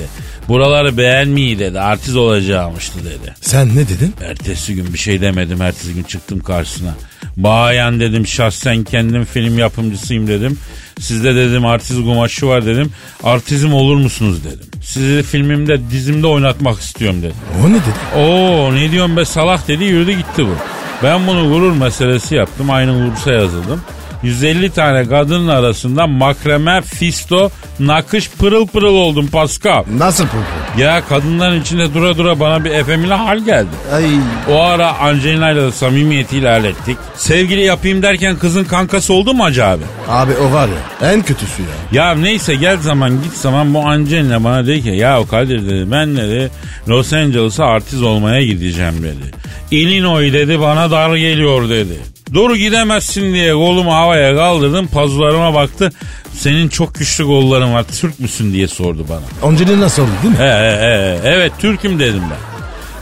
Buraları 0.49 0.97
beğenmiyor 0.99 1.59
dedi. 1.59 1.81
Artist 1.81 2.17
olacağımıştı 2.17 2.99
dedi. 3.05 3.35
Sen 3.41 3.69
ne 3.69 3.89
dedin? 3.89 4.15
Ertesi 4.25 4.75
gün 4.75 4.93
bir 4.93 4.99
şey 4.99 5.21
demedim. 5.21 5.63
Ertesi 5.63 5.95
gün 5.95 6.03
çıktım 6.03 6.41
karşısına. 6.41 6.95
Bayan 7.37 8.01
dedim 8.01 8.27
şahsen 8.27 8.85
kendim 8.85 9.25
film 9.25 9.59
yapımcısıyım 9.59 10.27
dedim. 10.27 10.59
Sizde 11.01 11.35
dedim 11.35 11.67
artizm 11.67 12.03
kumaşı 12.03 12.47
var 12.47 12.67
dedim. 12.67 12.91
Artizm 13.23 13.73
olur 13.73 13.97
musunuz 13.97 14.45
dedim. 14.45 14.67
Sizi 14.83 15.23
filmimde 15.23 15.91
dizimde 15.91 16.27
oynatmak 16.27 16.81
istiyorum 16.81 17.23
dedim. 17.23 17.37
O 17.65 17.71
ne 17.71 17.75
dedi? 17.75 18.21
Oo 18.27 18.75
ne 18.75 18.91
diyorsun 18.91 19.17
be 19.17 19.25
salak 19.25 19.69
dedi 19.69 19.85
yürüdü 19.85 20.13
gitti 20.13 20.47
bu. 20.47 20.55
Ben 21.03 21.27
bunu 21.27 21.49
gurur 21.49 21.73
meselesi 21.73 22.35
yaptım. 22.35 22.71
Aynı 22.71 23.15
kursa 23.15 23.33
yazıldım. 23.33 23.81
150 24.25 24.71
tane 24.71 25.09
kadının 25.09 25.49
arasında 25.49 26.07
makreme, 26.07 26.83
fisto, 26.83 27.51
nakış 27.81 28.31
pırıl 28.31 28.67
pırıl 28.67 28.95
oldum 28.95 29.27
Pascal. 29.27 29.85
Nasıl 29.99 30.25
program? 30.27 30.79
Ya 30.79 31.03
kadınların 31.09 31.61
içinde 31.61 31.95
dura 31.95 32.17
dura 32.19 32.41
bana 32.41 32.65
bir 32.65 32.71
efemine 32.71 33.15
hal 33.15 33.39
geldi. 33.39 33.69
Ay 33.95 34.05
O 34.51 34.61
ara 34.61 34.99
Angelina 34.99 35.51
ile 35.51 35.73
samimiyeti 35.73 36.37
ilerlettik. 36.39 36.97
Sevgili 37.17 37.65
yapayım 37.65 38.03
derken 38.03 38.37
kızın 38.37 38.65
kankası 38.65 39.13
oldu 39.15 39.35
mu 39.35 39.45
acaba? 39.45 39.83
abi 40.09 40.33
o 40.33 40.53
var 40.53 40.69
ya 40.69 41.11
en 41.13 41.23
kötüsü 41.23 41.63
ya. 41.63 42.03
Ya 42.05 42.15
neyse 42.15 42.55
gel 42.55 42.77
zaman 42.79 43.23
git 43.23 43.33
zaman 43.33 43.75
bu 43.75 43.79
Angelina 43.87 44.45
bana 44.45 44.67
dedi 44.67 44.83
ki 44.83 44.89
ya 44.89 45.21
o 45.21 45.27
Kadir 45.27 45.67
dedi 45.71 45.91
ben 45.91 46.17
dedi 46.17 46.51
Los 46.89 47.13
Angeles'a 47.13 47.65
artist 47.65 48.03
olmaya 48.03 48.43
gideceğim 48.45 48.95
dedi. 49.03 49.31
Illinois 49.71 50.33
dedi 50.33 50.61
bana 50.61 50.91
dar 50.91 51.17
geliyor 51.17 51.69
dedi. 51.69 52.14
Dur 52.33 52.57
gidemezsin 52.57 53.35
diye 53.35 53.53
kolumu 53.53 53.95
havaya 53.95 54.37
kaldırdım 54.37 54.87
pazularıma 54.87 55.55
baktı. 55.55 55.93
Senin 56.33 56.69
çok 56.69 56.95
güçlü 56.95 57.25
kolların 57.25 57.75
var 57.75 57.85
Türk 58.01 58.21
müsün 58.21 58.53
diye 58.53 58.69
sordu 58.69 59.07
bana. 59.09 59.49
Angelina 59.49 59.89
sordu 59.89 60.11
değil 60.23 60.35
mi? 60.35 60.41
He, 60.41 60.45
he, 60.45 60.79
he, 60.81 61.19
evet 61.25 61.53
Türk'üm 61.59 61.99
dedim 61.99 62.23
ben. 62.31 62.39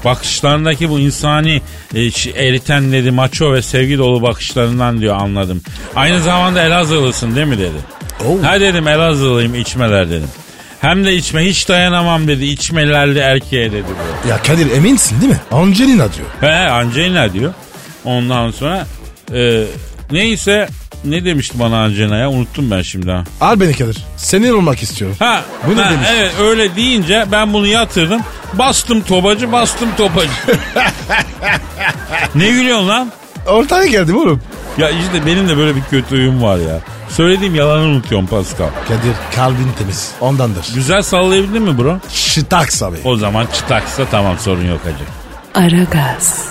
Bakışlarındaki 0.05 0.91
bu 0.91 0.99
insani 0.99 1.63
e, 1.95 2.01
eriten 2.47 2.93
dedi 2.93 3.11
maço 3.11 3.53
ve 3.53 3.63
sevgi 3.63 3.99
dolu 3.99 4.23
bakışlarından 4.23 5.01
diyor 5.01 5.17
anladım. 5.17 5.63
Aynı 5.97 6.23
zamanda 6.23 6.63
Elazığlısın 6.63 7.37
değil 7.37 7.47
mi 7.47 7.59
dedi. 7.59 7.77
Oo. 8.27 8.43
Ha 8.43 8.61
dedim 8.61 8.89
Elazığlıyım 8.89 9.55
içmeler 9.55 10.11
dedim. 10.11 10.29
Hem 10.81 11.05
de 11.05 11.15
içme 11.15 11.45
hiç 11.45 11.69
dayanamam 11.69 12.29
dedi 12.29 12.45
içmelerli 12.45 13.19
erkeğe 13.19 13.73
dedi 13.73 13.85
bu. 14.25 14.29
Ya 14.29 14.43
Kadir 14.43 14.71
eminsin 14.71 15.21
değil 15.21 15.33
mi? 15.33 15.41
Angelina 15.53 16.09
diyor. 16.13 16.29
He 16.41 16.71
Angelina 16.71 17.33
diyor. 17.33 17.55
Ondan 18.05 18.51
sonra 18.51 18.87
e, 19.35 19.65
neyse 20.11 20.69
ne 21.05 21.25
demişti 21.25 21.59
bana 21.59 21.83
Angelina'ya 21.83 22.31
unuttum 22.31 22.71
ben 22.71 22.83
şimdi 22.83 23.11
ha. 23.11 23.25
Al 23.41 23.61
beni 23.61 23.73
Kadir. 23.77 24.05
Senin 24.17 24.53
olmak 24.53 24.83
istiyorum. 24.83 25.17
Ha, 25.19 25.43
Bu 25.67 25.77
ne 25.77 25.83
ha, 25.83 25.91
demiş? 25.91 26.09
evet 26.13 26.33
öyle 26.41 26.77
deyince 26.77 27.27
ben 27.33 27.53
bunu 27.53 27.67
yatırdım. 27.67 28.21
Bastım 28.55 29.01
tobacı 29.03 29.53
bastım 29.53 29.89
topacı. 29.97 30.29
ne 32.35 32.49
gülüyorsun 32.51 32.89
lan? 32.89 33.13
Ortaya 33.47 33.87
geldim 33.87 34.17
oğlum. 34.17 34.41
Ya 34.79 34.91
işte 34.91 35.27
benim 35.27 35.49
de 35.49 35.57
böyle 35.57 35.77
bir 35.77 35.83
kötü 35.91 36.17
huyum 36.17 36.43
var 36.43 36.57
ya. 36.59 36.81
Söylediğim 37.09 37.55
yalanı 37.55 37.83
unutuyorum 37.83 38.27
Pascal. 38.27 38.69
Kadir 38.89 39.13
kalbin 39.37 39.69
temiz. 39.79 40.11
Ondandır. 40.21 40.67
Güzel 40.75 41.03
sallayabildin 41.03 41.63
mi 41.63 41.79
bro? 41.79 41.99
Şıtaks 42.13 42.83
abi. 42.83 42.97
O 43.05 43.17
zaman 43.17 43.47
çıtaksa 43.55 44.05
tamam 44.11 44.37
sorun 44.39 44.65
yok 44.69 44.81
hacı. 44.85 45.05
Aragaz, 45.67 46.47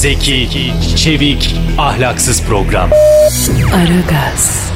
Zeki, 0.00 0.72
çevik, 0.96 1.56
ahlaksız 1.78 2.42
program. 2.42 2.90
Aragaz, 3.74 4.70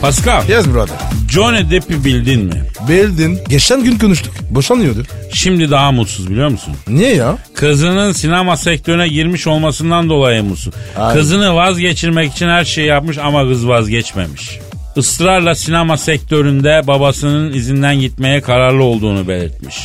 Pascal, 0.00 0.48
Yes 0.48 0.66
brother. 0.66 0.96
Johnny 1.30 1.70
Depp'i 1.70 2.04
bildin 2.04 2.44
mi? 2.44 2.62
Bildin. 2.88 3.38
Geçen 3.48 3.84
gün 3.84 3.98
konuştuk. 3.98 4.32
Boşanıyordu. 4.50 5.02
Şimdi 5.32 5.70
daha 5.70 5.92
mutsuz 5.92 6.30
biliyor 6.30 6.48
musun? 6.48 6.74
Niye 6.88 7.14
ya? 7.14 7.38
Kızının 7.54 8.12
sinema 8.12 8.56
sektörüne 8.56 9.08
girmiş 9.08 9.46
olmasından 9.46 10.08
dolayı 10.08 10.42
mutsuz. 10.42 10.74
Ay. 10.96 11.14
Kızını 11.14 11.54
vazgeçirmek 11.54 12.32
için 12.32 12.48
her 12.48 12.64
şeyi 12.64 12.86
yapmış 12.86 13.18
ama 13.18 13.48
kız 13.48 13.68
vazgeçmemiş. 13.68 14.58
Israrla 14.96 15.54
sinema 15.54 15.96
sektöründe 15.96 16.82
babasının 16.86 17.52
izinden 17.52 18.00
gitmeye 18.00 18.40
kararlı 18.40 18.84
olduğunu 18.84 19.28
belirtmiş. 19.28 19.76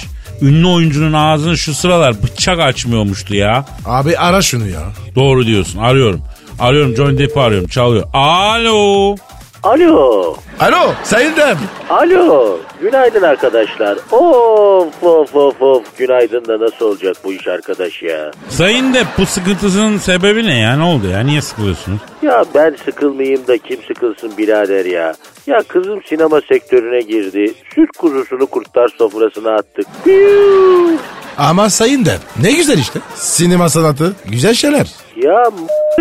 Ünlü 0.41 0.67
oyuncunun 0.67 1.13
ağzını 1.13 1.57
şu 1.57 1.73
sıralar 1.73 2.23
bıçak 2.23 2.59
açmıyormuştu 2.59 3.35
ya. 3.35 3.65
Abi 3.85 4.17
ara 4.17 4.41
şunu 4.41 4.67
ya. 4.67 4.83
Doğru 5.15 5.45
diyorsun 5.45 5.79
arıyorum. 5.79 6.21
Arıyorum 6.59 6.95
Johnny 6.95 7.17
Depp'i 7.17 7.39
arıyorum 7.39 7.67
çalıyor. 7.67 8.03
Alo. 8.13 9.15
Alo. 9.63 10.35
Alo 10.59 10.93
Sayın 11.03 11.35
Dem. 11.35 11.57
Alo. 11.89 12.57
Günaydın 12.81 13.21
arkadaşlar. 13.21 13.97
Of 14.11 15.03
of 15.03 15.35
of 15.35 15.61
of. 15.61 15.97
Günaydın 15.97 16.45
da 16.45 16.59
nasıl 16.59 16.85
olacak 16.85 17.15
bu 17.23 17.33
iş 17.33 17.47
arkadaş 17.47 18.03
ya? 18.03 18.31
Sayın 18.49 18.93
Depp 18.93 19.07
bu 19.17 19.25
sıkıntısının 19.25 19.97
sebebi 19.97 20.45
ne 20.45 20.59
ya? 20.59 20.77
Ne 20.77 20.83
oldu 20.83 21.07
ya? 21.07 21.19
Niye 21.19 21.41
sıkılıyorsunuz? 21.41 21.99
Ya 22.21 22.45
ben 22.55 22.75
sıkılmayayım 22.85 23.47
da 23.47 23.57
kim 23.57 23.79
sıkılsın 23.87 24.37
birader 24.37 24.85
ya. 24.85 25.13
Ya 25.47 25.57
kızım 25.67 26.03
sinema 26.03 26.41
sektörüne 26.41 27.01
girdi. 27.01 27.53
Süt 27.75 27.89
kuzusunu 27.97 28.45
kurtlar 28.47 28.89
sofrasına 28.97 29.51
attık. 29.55 29.85
Piyuu. 30.03 30.91
Ama 31.38 31.70
Sayın 31.70 32.06
Dem. 32.06 32.20
Ne 32.41 32.51
güzel 32.51 32.77
işte. 32.77 33.00
Sinema 33.15 33.70
sanatı. 33.70 34.15
Güzel 34.25 34.53
şeyler. 34.53 34.88
Ya 35.15 35.44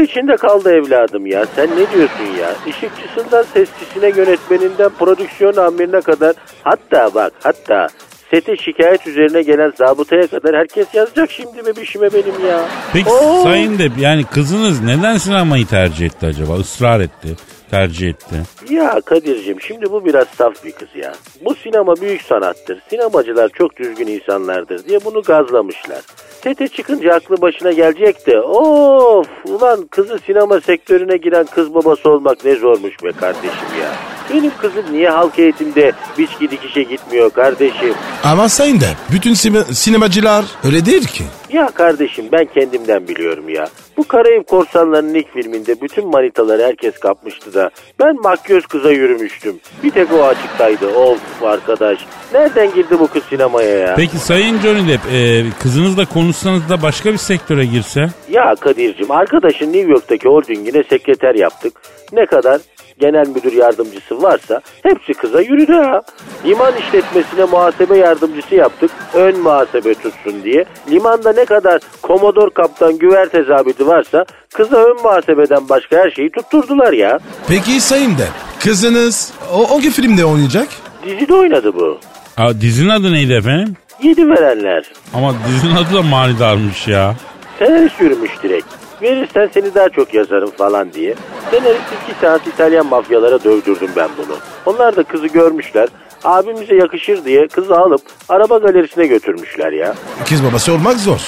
içinde 0.03 0.37
kaldı 0.37 0.71
evladım 0.71 1.27
ya. 1.27 1.47
Sen 1.57 1.71
ne 1.71 1.77
diyorsun 1.77 2.25
ya? 2.41 2.53
Işıkçısından 2.67 3.45
sesçisine 3.55 4.09
yönetmeninden 4.09 4.89
prodüksiyon 4.99 5.57
amirine 5.57 6.01
kadar 6.01 6.35
hatta 6.63 7.15
bak 7.15 7.33
hatta 7.43 7.87
sete 8.31 8.57
şikayet 8.57 9.07
üzerine 9.07 9.43
gelen 9.43 9.73
zabıtaya 9.79 10.27
kadar 10.27 10.57
herkes 10.57 10.87
yazacak 10.95 11.31
şimdi 11.31 11.67
bebişime 11.67 12.13
benim 12.13 12.47
ya. 12.51 12.61
Peki 12.93 13.11
Oo. 13.11 13.43
Sayın 13.43 13.79
Depp 13.79 13.99
yani 13.99 14.25
kızınız 14.25 14.81
neden 14.81 15.17
sinemayı 15.17 15.67
tercih 15.67 16.07
etti 16.07 16.27
acaba? 16.27 16.57
Israr 16.57 17.01
etti, 17.01 17.37
tercih 17.71 18.09
etti. 18.09 18.37
Ya 18.71 19.01
Kadir'cim 19.05 19.61
şimdi 19.61 19.91
bu 19.93 20.05
biraz 20.05 20.27
saf 20.39 20.65
bir 20.65 20.73
kız 20.73 20.89
ya. 20.95 21.13
Bu 21.45 21.55
sinema 21.55 21.97
büyük 21.97 22.23
sanattır. 22.23 22.79
Sinemacılar 22.91 23.49
çok 23.49 23.77
düzgün 23.77 24.07
insanlardır 24.07 24.85
diye 24.85 24.99
bunu 25.05 25.23
gazlamışlar. 25.23 26.01
Sete 26.43 26.69
çıkınca 26.69 27.15
aklı 27.15 27.41
başına 27.41 27.73
gelecek 27.73 28.27
de 28.27 28.41
of 28.41 29.27
ulan 29.45 29.87
kızı 29.87 30.19
sinema 30.27 30.61
sektörüne 30.61 31.17
giren 31.17 31.47
kız 31.55 31.75
babası 31.75 32.11
olmak 32.11 32.45
ne 32.45 32.57
zormuş 32.57 33.03
be 33.05 33.13
kardeşim 33.13 33.69
ya. 33.83 33.93
Benim 34.35 34.51
kızım 34.61 34.85
niye 34.93 35.09
halk 35.11 35.39
eğitimde 35.39 35.93
biçki 36.19 36.51
dikişe 36.51 36.83
gitmiyor 36.83 37.31
kardeşim? 37.31 37.95
Ama 38.25 38.49
Sayın 38.49 38.81
Dem. 38.81 38.95
Bütün 39.13 39.35
sine- 39.35 39.65
sinemacılar 39.65 40.45
öyle 40.65 40.87
değil 40.87 41.07
ki. 41.07 41.25
Ya 41.53 41.67
kardeşim 41.67 42.25
ben 42.33 42.45
kendimden 42.45 43.09
biliyorum 43.09 43.49
ya. 43.49 43.69
Bu 43.97 44.09
Karayip 44.09 44.47
Korsanları'nın 44.47 45.15
ilk 45.15 45.33
filminde 45.33 45.81
bütün 45.81 46.09
manitaları 46.09 46.63
herkes 46.63 46.99
kapmıştı 46.99 47.55
da 47.55 47.71
ben 48.01 48.17
makyöz 48.23 48.67
kıza 48.67 48.91
yürümüştüm. 48.91 49.57
Bir 49.85 49.91
tek 49.91 50.13
o 50.13 50.25
açıktaydı. 50.25 50.87
Of 50.87 51.43
arkadaş. 51.43 51.99
Nereden 52.33 52.75
girdi 52.75 52.99
bu 53.01 53.07
kız 53.07 53.23
sinemaya 53.25 53.79
ya? 53.79 53.95
Peki 53.97 54.19
Sayın 54.19 54.59
Johnny 54.59 54.89
Depp 54.89 55.03
e, 55.13 55.45
kızınızla 55.63 56.05
konuşsanız 56.07 56.69
da 56.69 56.83
başka 56.83 57.13
bir 57.13 57.19
sektöre 57.19 57.65
girse? 57.65 58.09
Ya 58.31 58.55
Kadir'cim 58.61 59.11
arkadaşın 59.11 59.73
New 59.73 59.91
York'taki 59.93 60.29
holdingine 60.29 60.83
sekreter 60.83 61.35
yaptık. 61.35 61.81
Ne 62.13 62.27
kadar 62.27 62.61
genel 62.99 63.29
müdür 63.29 63.53
yardımcısı 63.53 64.23
varsa 64.23 64.61
hepsi 64.83 65.15
kıza 65.15 65.41
yürüdü 65.41 65.73
ha. 65.73 66.03
Liman 66.45 66.73
işletmesine 66.77 67.45
muhasebe 67.45 67.97
yardımcısı 67.99 68.55
yaptık. 68.55 68.91
Ön 69.15 69.41
muhasebe 69.41 69.95
tutsun 69.95 70.43
diye. 70.45 70.65
Limanda 70.91 71.33
ne 71.33 71.45
kadar 71.45 71.81
komodor 72.03 72.51
kaptan 72.51 72.99
güverte 72.99 73.43
zabiti 73.43 73.87
varsa 73.87 74.25
kıza 74.55 74.77
ön 74.77 74.97
muhasebeden 75.03 75.69
başka 75.69 75.97
her 75.97 76.11
şeyi 76.11 76.31
tutturdular 76.31 76.93
ya. 76.93 77.19
Peki 77.49 77.81
Sayın 77.81 78.11
Dem. 78.19 78.29
Kızınız 78.61 79.33
o 79.55 79.71
hangi 79.71 79.91
filmde 79.91 80.25
oynayacak? 80.25 80.69
Dizide 81.07 81.35
oynadı 81.35 81.75
bu. 81.75 81.99
Aa, 82.37 82.61
dizinin 82.61 82.89
adı 82.89 83.13
neydi 83.13 83.33
efendim? 83.33 83.77
Yedi 84.03 84.29
verenler. 84.29 84.85
Ama 85.15 85.35
dizinin 85.49 85.77
adı 85.77 85.95
da 85.95 86.03
manidarmış 86.03 86.89
ya. 86.89 87.15
Senarist 87.59 88.01
yürümüş 88.01 88.31
direkt. 88.43 88.56
Verirsen 89.03 89.51
seni 89.55 89.75
daha 89.75 89.89
çok 89.89 90.15
yazarım 90.15 90.51
falan 90.51 90.93
diye. 90.93 91.15
Senarist 91.51 91.83
iki 92.03 92.21
saat 92.21 92.47
İtalyan 92.47 92.87
mafyalara 92.87 93.45
dövdürdüm 93.45 93.91
ben 93.97 94.09
bunu. 94.19 94.37
Onlar 94.67 94.97
da 94.97 95.03
kızı 95.03 95.27
görmüşler. 95.27 95.89
Abimize 96.25 96.75
yakışır 96.75 97.25
diye 97.25 97.49
kızı 97.49 97.77
alıp 97.77 98.01
araba 98.29 98.59
galerisine 98.59 99.07
götürmüşler 99.07 99.73
ya. 99.73 99.95
Kız 100.29 100.45
babası 100.45 100.73
olmak 100.73 100.97
zor. 100.97 101.21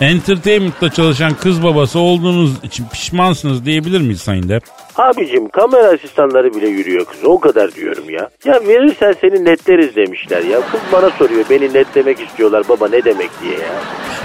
Entertainment'ta 0.00 0.90
çalışan 0.90 1.34
kız 1.34 1.62
babası 1.62 1.98
olduğunuz 1.98 2.64
için 2.64 2.86
pişmansınız 2.92 3.64
diyebilir 3.64 4.00
miyiz 4.00 4.20
Sayın 4.20 4.48
Depp? 4.48 4.66
Abicim 5.00 5.48
kamera 5.48 5.88
asistanları 5.88 6.54
bile 6.54 6.68
yürüyor 6.68 7.04
kız 7.04 7.24
o 7.24 7.40
kadar 7.40 7.74
diyorum 7.74 8.10
ya. 8.10 8.30
Ya 8.44 8.60
verirsen 8.68 9.14
seni 9.20 9.44
netleriz 9.44 9.96
demişler 9.96 10.42
ya. 10.42 10.60
Kız 10.60 10.80
bana 10.92 11.10
soruyor 11.10 11.44
beni 11.50 11.74
netlemek 11.74 12.20
istiyorlar 12.20 12.62
baba 12.68 12.88
ne 12.88 13.04
demek 13.04 13.30
diye 13.42 13.52
ya. 13.52 13.74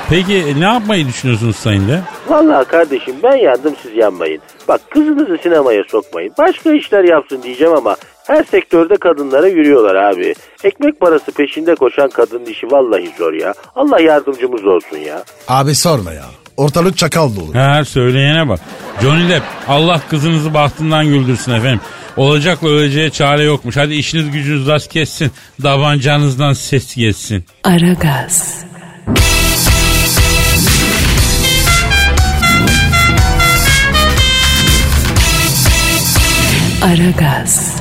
Peki 0.10 0.38
e, 0.38 0.60
ne 0.60 0.66
yapmayı 0.66 1.08
düşünüyorsunuz 1.08 1.56
Sayın 1.56 1.88
Depp? 1.88 2.32
Vallahi 2.32 2.66
kardeşim 2.66 3.16
ben 3.24 3.36
yandım 3.36 3.76
siz 3.84 3.96
yanmayın. 3.96 4.42
Bak 4.68 4.82
kızınızı 4.90 5.38
sinemaya 5.44 5.84
sokmayın. 5.84 6.34
Başka 6.38 6.74
işler 6.74 7.04
yapsın 7.04 7.44
diyeceğim 7.44 7.74
ama 7.74 7.96
Her 8.28 8.44
sektörde 8.44 8.96
kadınlara 8.96 9.48
yürüyorlar 9.48 9.96
abi. 9.96 10.36
Ekmek 10.64 11.00
parası 11.00 11.32
peşinde 11.32 11.76
koşan 11.76 12.10
kadın 12.10 12.46
işi 12.46 12.72
vallahi 12.72 13.12
zor 13.18 13.34
ya. 13.34 13.54
Allah 13.76 14.02
yardımcımız 14.02 14.66
olsun 14.66 14.98
ya. 14.98 15.24
Abi 15.48 15.76
sorma 15.76 16.12
ya. 16.14 16.26
Ortalık 16.58 16.98
çakal 16.98 17.36
dolu. 17.36 17.56
Ha 17.56 17.86
söyleyene 17.86 18.50
bak. 18.50 18.60
Johnny 19.02 19.30
Depp 19.30 19.44
Allah 19.68 20.02
kızınızı 20.10 20.54
bahtından 20.54 21.06
güldürsün 21.06 21.52
efendim. 21.52 21.80
Olacakla 22.18 22.68
öleceğe 22.70 23.10
çare 23.10 23.44
yokmuş. 23.44 23.78
Hadi 23.78 23.94
işiniz 23.94 24.32
gücünüz 24.32 24.68
rast 24.68 24.88
kessin. 24.92 25.32
Davancanızdan 25.64 26.54
ses 26.54 26.96
geçsin. 26.96 27.46
Aragaz, 27.64 28.66
Aragaz, 36.82 37.75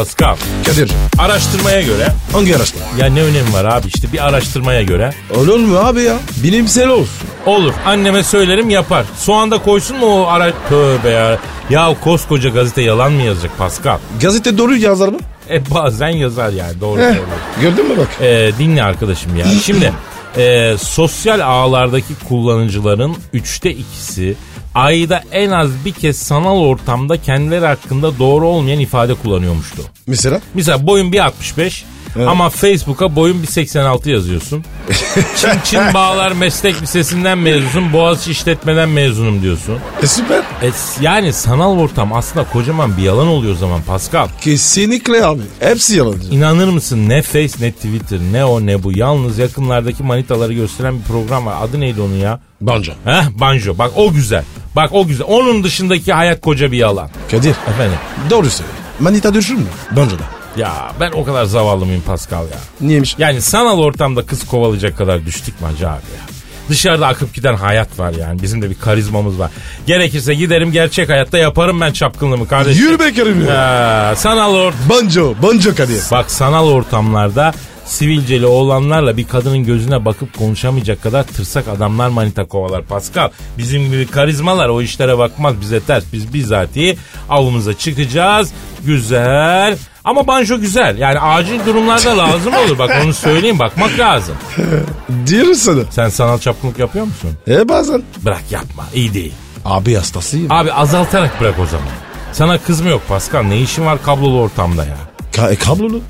Pascal, 0.00 0.36
Kadir 0.66 0.90
araştırmaya 1.18 1.82
göre 1.82 2.12
hangi 2.32 2.56
araçlar? 2.56 2.80
ya 2.98 3.06
ne 3.06 3.22
önemi 3.22 3.52
var 3.52 3.64
abi 3.64 3.86
işte 3.88 4.12
bir 4.12 4.28
araştırmaya 4.28 4.82
göre 4.82 5.12
Olur 5.36 5.58
mu 5.58 5.78
abi 5.78 6.02
ya? 6.02 6.14
Bilimsel 6.42 6.88
olsun. 6.88 7.28
olur. 7.46 7.72
Anneme 7.86 8.22
söylerim 8.22 8.70
yapar. 8.70 9.04
Soğanda 9.18 9.58
koysun 9.58 9.96
mu 9.98 10.06
o 10.06 10.26
ara... 10.26 10.52
Tövbe 10.68 11.08
ya. 11.10 11.38
Ya 11.70 11.94
koskoca 12.04 12.48
gazete 12.48 12.82
yalan 12.82 13.12
mı 13.12 13.22
yazacak 13.22 13.58
Pascal? 13.58 13.98
Gazete 14.22 14.58
doğru 14.58 14.76
yazar 14.76 15.08
mı? 15.08 15.18
E 15.50 15.70
bazen 15.70 16.08
yazar 16.08 16.50
yani 16.52 16.80
doğru 16.80 17.00
Heh, 17.00 17.04
söylüyor. 17.04 17.26
gördün 17.60 17.88
mü 17.88 17.94
bak? 17.98 18.08
Ee, 18.20 18.50
dinle 18.58 18.82
arkadaşım 18.82 19.36
ya. 19.36 19.46
Şimdi 19.64 19.92
e, 20.36 20.76
sosyal 20.78 21.40
ağlardaki 21.40 22.14
kullanıcıların 22.28 23.16
üçte 23.32 23.70
ikisi 23.70 24.36
ayda 24.74 25.22
en 25.32 25.50
az 25.50 25.84
bir 25.84 25.92
kez 25.92 26.16
sanal 26.18 26.58
ortamda 26.58 27.22
kendileri 27.22 27.66
hakkında 27.66 28.18
doğru 28.18 28.46
olmayan 28.46 28.80
ifade 28.80 29.14
kullanıyormuştu. 29.14 29.82
Mesela? 30.06 30.40
Mesela 30.54 30.86
boyun 30.86 31.12
1.65 31.12 31.82
Evet. 32.16 32.28
Ama 32.28 32.50
Facebook'a 32.50 33.16
boyun 33.16 33.42
bir 33.42 33.46
86 33.46 34.10
yazıyorsun. 34.10 34.64
Çin 35.36 35.48
Çin 35.64 35.94
Bağlar 35.94 36.32
Meslek 36.32 36.82
Lisesi'nden 36.82 37.38
mezunsun. 37.38 37.92
Boğaziçi 37.92 38.30
İşletmeden 38.30 38.88
mezunum 38.88 39.42
diyorsun. 39.42 39.78
E 40.02 40.06
süper. 40.06 40.38
E, 40.38 40.70
yani 41.00 41.32
sanal 41.32 41.78
ortam 41.78 42.12
aslında 42.12 42.46
kocaman 42.52 42.96
bir 42.96 43.02
yalan 43.02 43.26
oluyor 43.26 43.54
o 43.54 43.56
zaman 43.56 43.82
Pascal. 43.82 44.28
Kesinlikle 44.40 45.24
abi. 45.24 45.42
Hepsi 45.60 45.96
yalan. 45.96 46.14
İnanır 46.30 46.68
mısın 46.68 47.08
ne 47.08 47.22
Face 47.22 47.52
ne 47.60 47.72
Twitter 47.72 48.18
ne 48.32 48.44
o 48.44 48.66
ne 48.66 48.82
bu. 48.82 48.92
Yalnız 48.92 49.38
yakınlardaki 49.38 50.02
manitaları 50.02 50.52
gösteren 50.52 50.98
bir 50.98 51.04
program 51.04 51.46
var. 51.46 51.56
Adı 51.62 51.80
neydi 51.80 52.00
onun 52.00 52.16
ya? 52.16 52.40
Banjo. 52.60 52.92
Heh 53.04 53.40
banjo. 53.40 53.78
Bak 53.78 53.90
o 53.96 54.12
güzel. 54.12 54.44
Bak 54.76 54.90
o 54.92 55.06
güzel. 55.06 55.26
Onun 55.26 55.64
dışındaki 55.64 56.12
hayat 56.12 56.40
koca 56.40 56.72
bir 56.72 56.78
yalan. 56.78 57.10
Kadir. 57.30 57.54
Efendim. 57.68 57.98
Doğru 58.30 58.50
söylüyor. 58.50 58.78
Manita 59.00 59.34
düşür 59.34 59.54
mü? 59.54 59.66
Banjo'da. 59.90 60.39
Ya 60.56 60.92
ben 61.00 61.10
o 61.10 61.24
kadar 61.24 61.44
zavallı 61.44 61.86
mıyım 61.86 62.02
Pascal 62.06 62.42
ya? 62.42 62.58
Niyeymiş? 62.80 63.14
Yani 63.18 63.40
sanal 63.40 63.78
ortamda 63.78 64.26
kız 64.26 64.46
kovalayacak 64.46 64.98
kadar 64.98 65.26
düştük 65.26 65.60
mü 65.60 65.66
acaba 65.74 65.90
abi 65.92 65.96
ya? 66.16 66.22
Dışarıda 66.68 67.06
akıp 67.06 67.34
giden 67.34 67.54
hayat 67.54 67.98
var 67.98 68.12
yani. 68.20 68.42
Bizim 68.42 68.62
de 68.62 68.70
bir 68.70 68.74
karizmamız 68.74 69.38
var. 69.38 69.50
Gerekirse 69.86 70.34
giderim 70.34 70.72
gerçek 70.72 71.08
hayatta 71.08 71.38
yaparım 71.38 71.80
ben 71.80 71.92
çapkınlığımı 71.92 72.48
kardeşim. 72.48 72.84
Yürü 72.84 72.98
be 72.98 73.12
Kerim 73.12 73.46
ya. 73.46 73.54
Ya, 73.54 74.16
sanal 74.16 74.54
or 74.54 74.72
Banjo. 74.90 75.34
Banjo 75.42 75.74
Kadir. 75.74 76.00
Bak 76.10 76.30
sanal 76.30 76.68
ortamlarda 76.68 77.52
sivilceli 77.84 78.46
oğlanlarla 78.46 79.16
bir 79.16 79.28
kadının 79.28 79.64
gözüne 79.64 80.04
bakıp 80.04 80.38
konuşamayacak 80.38 81.02
kadar 81.02 81.22
tırsak 81.22 81.68
adamlar 81.68 82.08
manita 82.08 82.44
kovalar 82.44 82.82
Pascal. 82.84 83.30
Bizim 83.58 83.90
gibi 83.90 84.06
karizmalar 84.06 84.68
o 84.68 84.82
işlere 84.82 85.18
bakmaz 85.18 85.60
bize 85.60 85.80
ters. 85.80 86.04
Biz 86.12 86.34
bizatihi 86.34 86.96
avımıza 87.28 87.74
çıkacağız. 87.74 88.52
Güzel. 88.84 89.78
Ama 90.04 90.26
banjo 90.26 90.60
güzel. 90.60 90.98
Yani 90.98 91.20
acil 91.20 91.66
durumlarda 91.66 92.18
lazım 92.18 92.54
olur. 92.54 92.78
Bak 92.78 92.90
onu 93.04 93.14
söyleyeyim 93.14 93.58
bakmak 93.58 93.98
lazım. 93.98 94.34
Diyoruz 95.26 95.58
sana. 95.58 95.80
Sen 95.90 96.08
sanal 96.08 96.38
çapkınlık 96.38 96.78
yapıyor 96.78 97.04
musun? 97.04 97.30
E 97.48 97.68
bazen. 97.68 98.02
Bırak 98.24 98.42
yapma. 98.50 98.84
iyi 98.94 99.14
değil. 99.14 99.32
Abi 99.64 99.94
hastasıyım. 99.94 100.52
Abi 100.52 100.72
azaltarak 100.72 101.40
bırak 101.40 101.54
o 101.62 101.66
zaman. 101.66 101.86
Sana 102.32 102.58
kız 102.58 102.80
mı 102.80 102.88
yok 102.88 103.02
Pascal? 103.08 103.42
Ne 103.42 103.58
işin 103.60 103.86
var 103.86 104.02
kablolu 104.02 104.40
ortamda 104.40 104.84
ya? 104.84 104.96
Ka- 105.32 105.52
e, 105.52 105.56
kablolu. 105.56 106.00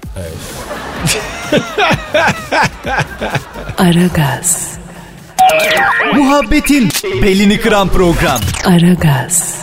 Aragaz, 3.78 4.68
Muhabbetin 6.14 6.88
belini 7.22 7.60
kıran 7.60 7.88
program. 7.88 8.40
Aragaz, 8.64 9.54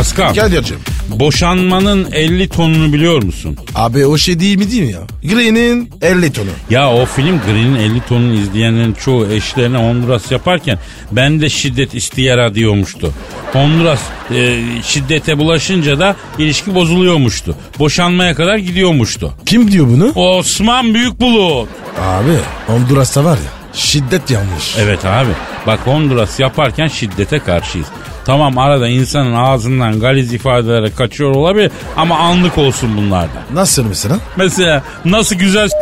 Pascal, 0.00 0.34
Kadir'cim. 0.34 0.78
boşanmanın 1.08 2.08
50 2.12 2.48
tonunu 2.48 2.92
biliyor 2.92 3.22
musun? 3.22 3.56
Abi 3.74 4.06
o 4.06 4.18
şey 4.18 4.40
değil 4.40 4.58
mi 4.58 4.70
değil 4.70 4.82
mi 4.82 4.92
ya? 4.92 5.00
Green'in 5.34 5.90
50 6.02 6.32
tonu. 6.32 6.48
Ya 6.70 6.92
o 6.92 7.04
film 7.06 7.40
Green'in 7.46 7.74
50 7.74 8.00
tonunu 8.08 8.34
izleyenlerin 8.34 8.92
çoğu 8.92 9.26
eşlerine 9.26 9.76
Honduras 9.76 10.30
yaparken 10.32 10.78
ben 11.12 11.40
de 11.40 11.48
şiddet 11.48 11.94
istiyara 11.94 12.54
diyormuştu. 12.54 13.12
Honduras 13.52 14.00
e, 14.34 14.62
şiddete 14.84 15.38
bulaşınca 15.38 15.98
da 15.98 16.16
ilişki 16.38 16.74
bozuluyormuştu. 16.74 17.56
Boşanmaya 17.78 18.34
kadar 18.34 18.56
gidiyormuştu. 18.56 19.34
Kim 19.46 19.70
diyor 19.72 19.86
bunu? 19.86 20.12
Osman 20.14 20.94
Büyükbulut. 20.94 21.68
Abi 22.00 22.36
Honduras'ta 22.66 23.24
var 23.24 23.36
ya 23.36 23.52
şiddet 23.74 24.30
yanlış. 24.30 24.76
Evet 24.78 25.04
abi. 25.04 25.30
Bak 25.66 25.80
Honduras 25.84 26.40
yaparken 26.40 26.88
şiddete 26.88 27.38
karşıyız. 27.38 27.86
Tamam 28.24 28.58
arada 28.58 28.88
insanın 28.88 29.34
ağzından 29.34 30.00
galiz 30.00 30.32
ifadeleri 30.32 30.94
kaçıyor 30.94 31.34
olabilir 31.34 31.70
ama 31.96 32.18
anlık 32.18 32.58
olsun 32.58 32.96
bunlarda. 32.96 33.42
Nasıl 33.54 33.84
mesela? 33.86 34.16
Mesela 34.36 34.82
nasıl 35.04 35.36
güzel 35.36 35.68
s- 35.68 35.76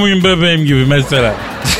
muyum 0.00 0.24
bebeğim 0.24 0.64
gibi 0.64 0.86
mesela. 0.86 1.34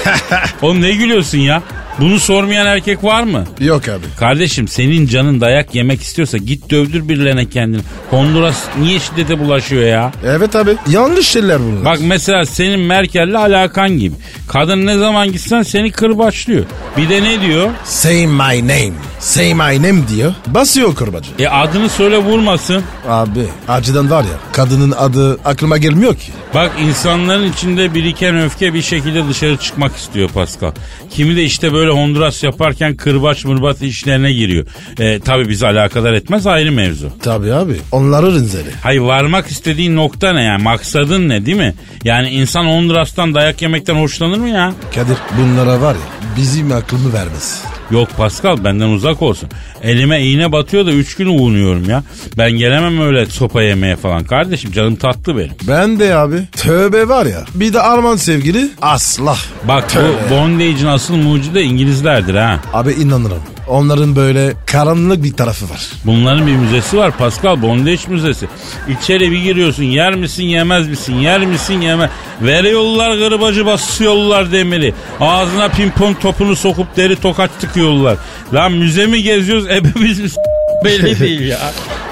Oğlum 0.62 0.82
ne 0.82 0.90
gülüyorsun 0.92 1.38
ya? 1.38 1.62
Bunu 2.02 2.20
sormayan 2.20 2.66
erkek 2.66 3.04
var 3.04 3.22
mı? 3.22 3.44
Yok 3.60 3.88
abi. 3.88 4.04
Kardeşim 4.18 4.68
senin 4.68 5.06
canın 5.06 5.40
dayak 5.40 5.74
yemek 5.74 6.02
istiyorsa 6.02 6.38
git 6.38 6.70
dövdür 6.70 7.08
birilerine 7.08 7.48
kendini. 7.48 7.82
Honduras 8.10 8.62
niye 8.80 9.00
şiddete 9.00 9.38
bulaşıyor 9.38 9.82
ya? 9.82 10.12
Evet 10.24 10.56
abi. 10.56 10.76
Yanlış 10.90 11.26
şeyler 11.28 11.60
bunlar. 11.60 11.84
Bak 11.84 11.98
mesela 12.02 12.46
senin 12.46 12.80
Merkel'le 12.80 13.34
alakan 13.34 13.98
gibi. 13.98 14.14
Kadın 14.48 14.86
ne 14.86 14.98
zaman 14.98 15.32
gitsen 15.32 15.62
seni 15.62 15.90
kırbaçlıyor. 15.90 16.64
Bir 16.96 17.08
de 17.08 17.22
ne 17.22 17.40
diyor? 17.40 17.70
Say 17.84 18.26
my 18.26 18.62
name. 18.62 18.92
Say 19.18 19.54
my 19.54 19.82
name 19.82 20.08
diyor. 20.16 20.34
Basıyor 20.46 20.94
kurbacı. 20.94 21.30
E 21.38 21.48
adını 21.48 21.88
söyle 21.88 22.18
vurmasın. 22.18 22.82
Abi 23.08 23.44
acıdan 23.68 24.10
var 24.10 24.22
ya 24.22 24.38
kadının 24.52 24.90
adı 24.90 25.38
aklıma 25.44 25.76
gelmiyor 25.76 26.14
ki. 26.16 26.32
Bak 26.54 26.72
insanların 26.80 27.52
içinde 27.52 27.94
biriken 27.94 28.40
öfke 28.42 28.74
bir 28.74 28.82
şekilde 28.82 29.28
dışarı 29.28 29.56
çıkmak 29.56 29.96
istiyor 29.96 30.28
Pascal. 30.28 30.72
Kimi 31.10 31.36
de 31.36 31.42
işte 31.44 31.72
böyle 31.72 31.91
Honduras 31.92 32.42
yaparken 32.42 32.94
kırbaç 32.96 33.44
mırbaç 33.44 33.82
işlerine 33.82 34.32
giriyor. 34.32 34.66
E, 34.98 35.20
tabii 35.20 35.48
bizi 35.48 35.66
alakadar 35.66 36.12
etmez 36.12 36.46
ayrı 36.46 36.72
mevzu. 36.72 37.10
Tabii 37.22 37.52
abi. 37.52 37.76
Onları 37.92 38.34
rinzeli. 38.34 38.68
Hayır 38.82 39.00
varmak 39.00 39.46
istediğin 39.46 39.96
nokta 39.96 40.32
ne 40.32 40.42
yani? 40.42 40.62
Maksadın 40.62 41.28
ne 41.28 41.46
değil 41.46 41.56
mi? 41.56 41.74
Yani 42.04 42.30
insan 42.30 42.64
Honduras'tan 42.64 43.34
dayak 43.34 43.62
yemekten 43.62 43.94
hoşlanır 43.94 44.38
mı 44.38 44.48
ya? 44.48 44.74
Kadir 44.94 45.16
bunlara 45.38 45.80
var 45.80 45.94
ya 45.94 46.00
bizim 46.36 46.72
aklımı 46.72 47.12
vermez. 47.12 47.62
Yok 47.92 48.08
Pascal 48.16 48.64
benden 48.64 48.88
uzak 48.88 49.22
olsun. 49.22 49.48
Elime 49.82 50.22
iğne 50.22 50.52
batıyor 50.52 50.86
da 50.86 50.92
üç 50.92 51.14
gün 51.16 51.26
uğunuyorum 51.26 51.90
ya. 51.90 52.02
Ben 52.38 52.50
gelemem 52.52 53.00
öyle 53.00 53.26
sopa 53.26 53.62
yemeye 53.62 53.96
falan. 53.96 54.24
Kardeşim 54.24 54.72
canım 54.72 54.96
tatlı 54.96 55.36
benim. 55.38 55.52
Ben 55.68 55.98
de 55.98 56.14
abi. 56.16 56.48
Tövbe 56.52 57.08
var 57.08 57.26
ya. 57.26 57.44
Bir 57.54 57.72
de 57.72 57.80
Arman 57.80 58.16
sevgili 58.16 58.68
asla. 58.82 59.36
Bak 59.68 59.88
Tövbe. 59.90 60.08
bu 60.30 60.34
bondage'in 60.34 60.86
asıl 60.86 61.14
mucidi 61.16 61.58
İngilizlerdir 61.60 62.34
ha. 62.34 62.60
Abi 62.72 62.92
inanırım. 62.92 63.42
Onların 63.68 64.16
böyle 64.16 64.52
karanlık 64.66 65.22
bir 65.24 65.32
tarafı 65.32 65.70
var. 65.70 65.80
Bunların 66.04 66.46
bir 66.46 66.52
müzesi 66.52 66.96
var 66.96 67.16
Pascal 67.18 67.62
Bondage 67.62 68.00
müzesi. 68.08 68.46
İçeri 68.88 69.30
bir 69.30 69.38
giriyorsun 69.42 69.82
yer 69.82 70.14
misin 70.14 70.44
yemez 70.44 70.88
misin 70.88 71.14
yer 71.14 71.46
misin 71.46 71.80
yemez. 71.80 72.10
Veriyorlar 72.40 73.16
gırbacı 73.16 73.66
basıyorlar 73.66 74.52
demiri. 74.52 74.94
Ağzına 75.20 75.68
pimpon 75.68 76.14
topunu 76.14 76.56
sokup 76.56 76.96
deri 76.96 77.16
tokat 77.16 77.60
tıkıyorlar. 77.60 78.16
Lan 78.54 78.72
müze 78.72 79.06
mi 79.06 79.22
geziyoruz 79.22 79.66
ebemiz 79.66 80.20
mi 80.20 80.28
s- 80.30 80.40
belli 80.84 81.20
değil 81.20 81.40
ya. 81.40 81.58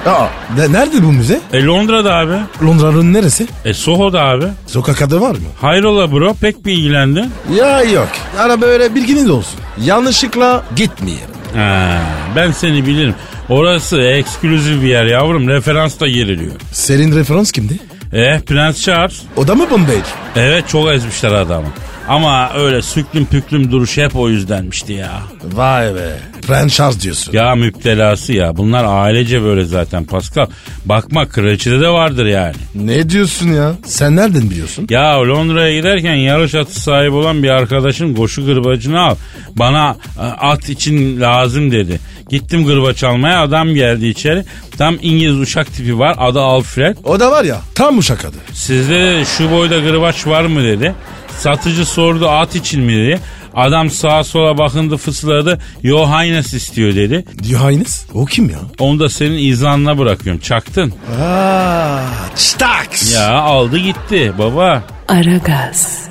Aa, 0.07 0.27
ne- 0.57 0.73
nerede 0.73 1.03
bu 1.05 1.13
müze? 1.13 1.41
E 1.53 1.65
Londra'da 1.65 2.15
abi. 2.17 2.33
Londra'nın 2.65 3.13
neresi? 3.13 3.47
E 3.65 3.75
Soho'da 3.75 4.21
abi. 4.23 4.45
Sokak 4.67 5.03
adı 5.03 5.21
var 5.21 5.31
mı? 5.31 5.39
Hayrola 5.61 6.13
bro 6.13 6.35
pek 6.41 6.67
bir 6.67 6.73
ilgilendin. 6.73 7.31
Ya 7.57 7.83
yok. 7.83 8.09
Ara 8.39 8.61
böyle 8.61 8.95
bilginiz 8.95 9.31
olsun. 9.31 9.61
Yanlışlıkla 9.85 10.63
gitmeyelim. 10.77 11.25
Ha, 11.55 11.99
ben 12.37 12.51
seni 12.53 12.87
bilirim. 12.87 13.15
Orası 13.49 14.01
ekskluzif 14.03 14.83
bir 14.83 14.89
yer 14.89 15.05
yavrum. 15.05 15.49
Referans 15.49 16.01
da 16.01 16.09
giriliyor. 16.09 16.53
Senin 16.73 17.17
referans 17.17 17.53
kimdi? 17.53 17.79
Eh 18.13 18.41
Prens 18.41 18.83
Charles. 18.83 19.23
O 19.37 19.49
da 19.49 19.55
mı 19.55 19.71
Bombay? 19.71 19.97
Evet 20.37 20.69
çok 20.69 20.91
ezmişler 20.93 21.33
adamı. 21.33 21.67
Ama 22.11 22.53
öyle 22.55 22.83
süklüm 22.83 23.27
püklüm 23.27 23.73
duruş 23.73 23.97
hep 23.97 24.17
o 24.17 24.29
yüzdenmişti 24.29 24.93
ya. 24.93 25.23
Vay 25.53 25.95
be. 25.95 26.19
Prens 26.47 26.75
Charles 26.75 27.01
diyorsun. 27.01 27.33
Ya 27.33 27.55
müptelası 27.55 28.33
ya. 28.33 28.57
Bunlar 28.57 28.85
ailece 28.85 29.43
böyle 29.43 29.65
zaten 29.65 30.05
Pascal. 30.05 30.47
Bakma 30.85 31.29
kraliçede 31.29 31.81
de 31.81 31.89
vardır 31.89 32.27
yani. 32.27 32.55
Ne 32.75 33.11
diyorsun 33.11 33.49
ya? 33.49 33.73
Sen 33.85 34.17
nereden 34.17 34.51
biliyorsun? 34.51 34.87
Ya 34.91 35.29
Londra'ya 35.29 35.77
giderken 35.77 36.15
yarış 36.15 36.55
atı 36.55 36.81
sahibi 36.81 37.15
olan 37.15 37.43
bir 37.43 37.49
arkadaşın 37.49 38.15
koşu 38.15 38.47
gırbacını 38.47 39.01
al. 39.01 39.15
Bana 39.57 39.97
e, 40.19 40.23
at 40.23 40.69
için 40.69 41.21
lazım 41.21 41.71
dedi. 41.71 42.01
Gittim 42.31 42.67
gırbaç 42.67 43.05
almaya 43.05 43.43
adam 43.43 43.75
geldi 43.75 44.07
içeri. 44.07 44.45
Tam 44.79 44.97
İngiliz 45.03 45.41
uşak 45.41 45.75
tipi 45.75 45.99
var 45.99 46.17
adı 46.19 46.41
Alfred. 46.41 46.97
O 47.05 47.21
da 47.21 47.31
var 47.31 47.45
ya 47.45 47.61
tam 47.75 47.99
uşak 47.99 48.25
adı. 48.25 48.37
Sizde 48.53 49.01
de 49.01 49.25
şu 49.25 49.51
boyda 49.51 49.79
gırbaç 49.79 50.27
var 50.27 50.43
mı 50.45 50.63
dedi. 50.63 50.95
Satıcı 51.41 51.87
sordu 51.87 52.29
at 52.29 52.55
için 52.55 52.83
mi 52.83 52.93
dedi. 52.97 53.21
Adam 53.55 53.91
sağa 53.91 54.25
sola 54.25 54.59
bakındı 54.59 54.97
fısıldadı. 54.97 55.59
Yo 55.83 56.07
Highness 56.07 56.55
istiyor 56.55 56.95
dedi. 56.95 57.25
Yohannes? 57.49 58.07
O 58.15 58.25
kim 58.25 58.51
ya? 58.51 58.59
Onu 58.79 59.01
da 59.01 59.09
senin 59.09 59.39
izanına 59.39 59.99
bırakıyorum. 59.99 60.41
Çaktın. 60.41 60.95
Aa, 61.23 62.01
Staks. 62.35 63.15
Ya 63.15 63.33
aldı 63.33 63.79
gitti 63.79 64.33
baba. 64.39 64.83
Aragaz, 65.09 66.09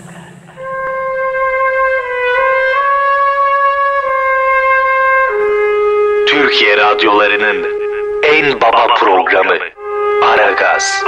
Türkiye 6.27 6.77
radyolarının 6.77 7.65
en 8.23 8.61
baba 8.61 8.87
programı 8.99 9.53
Aragaz. 10.25 11.03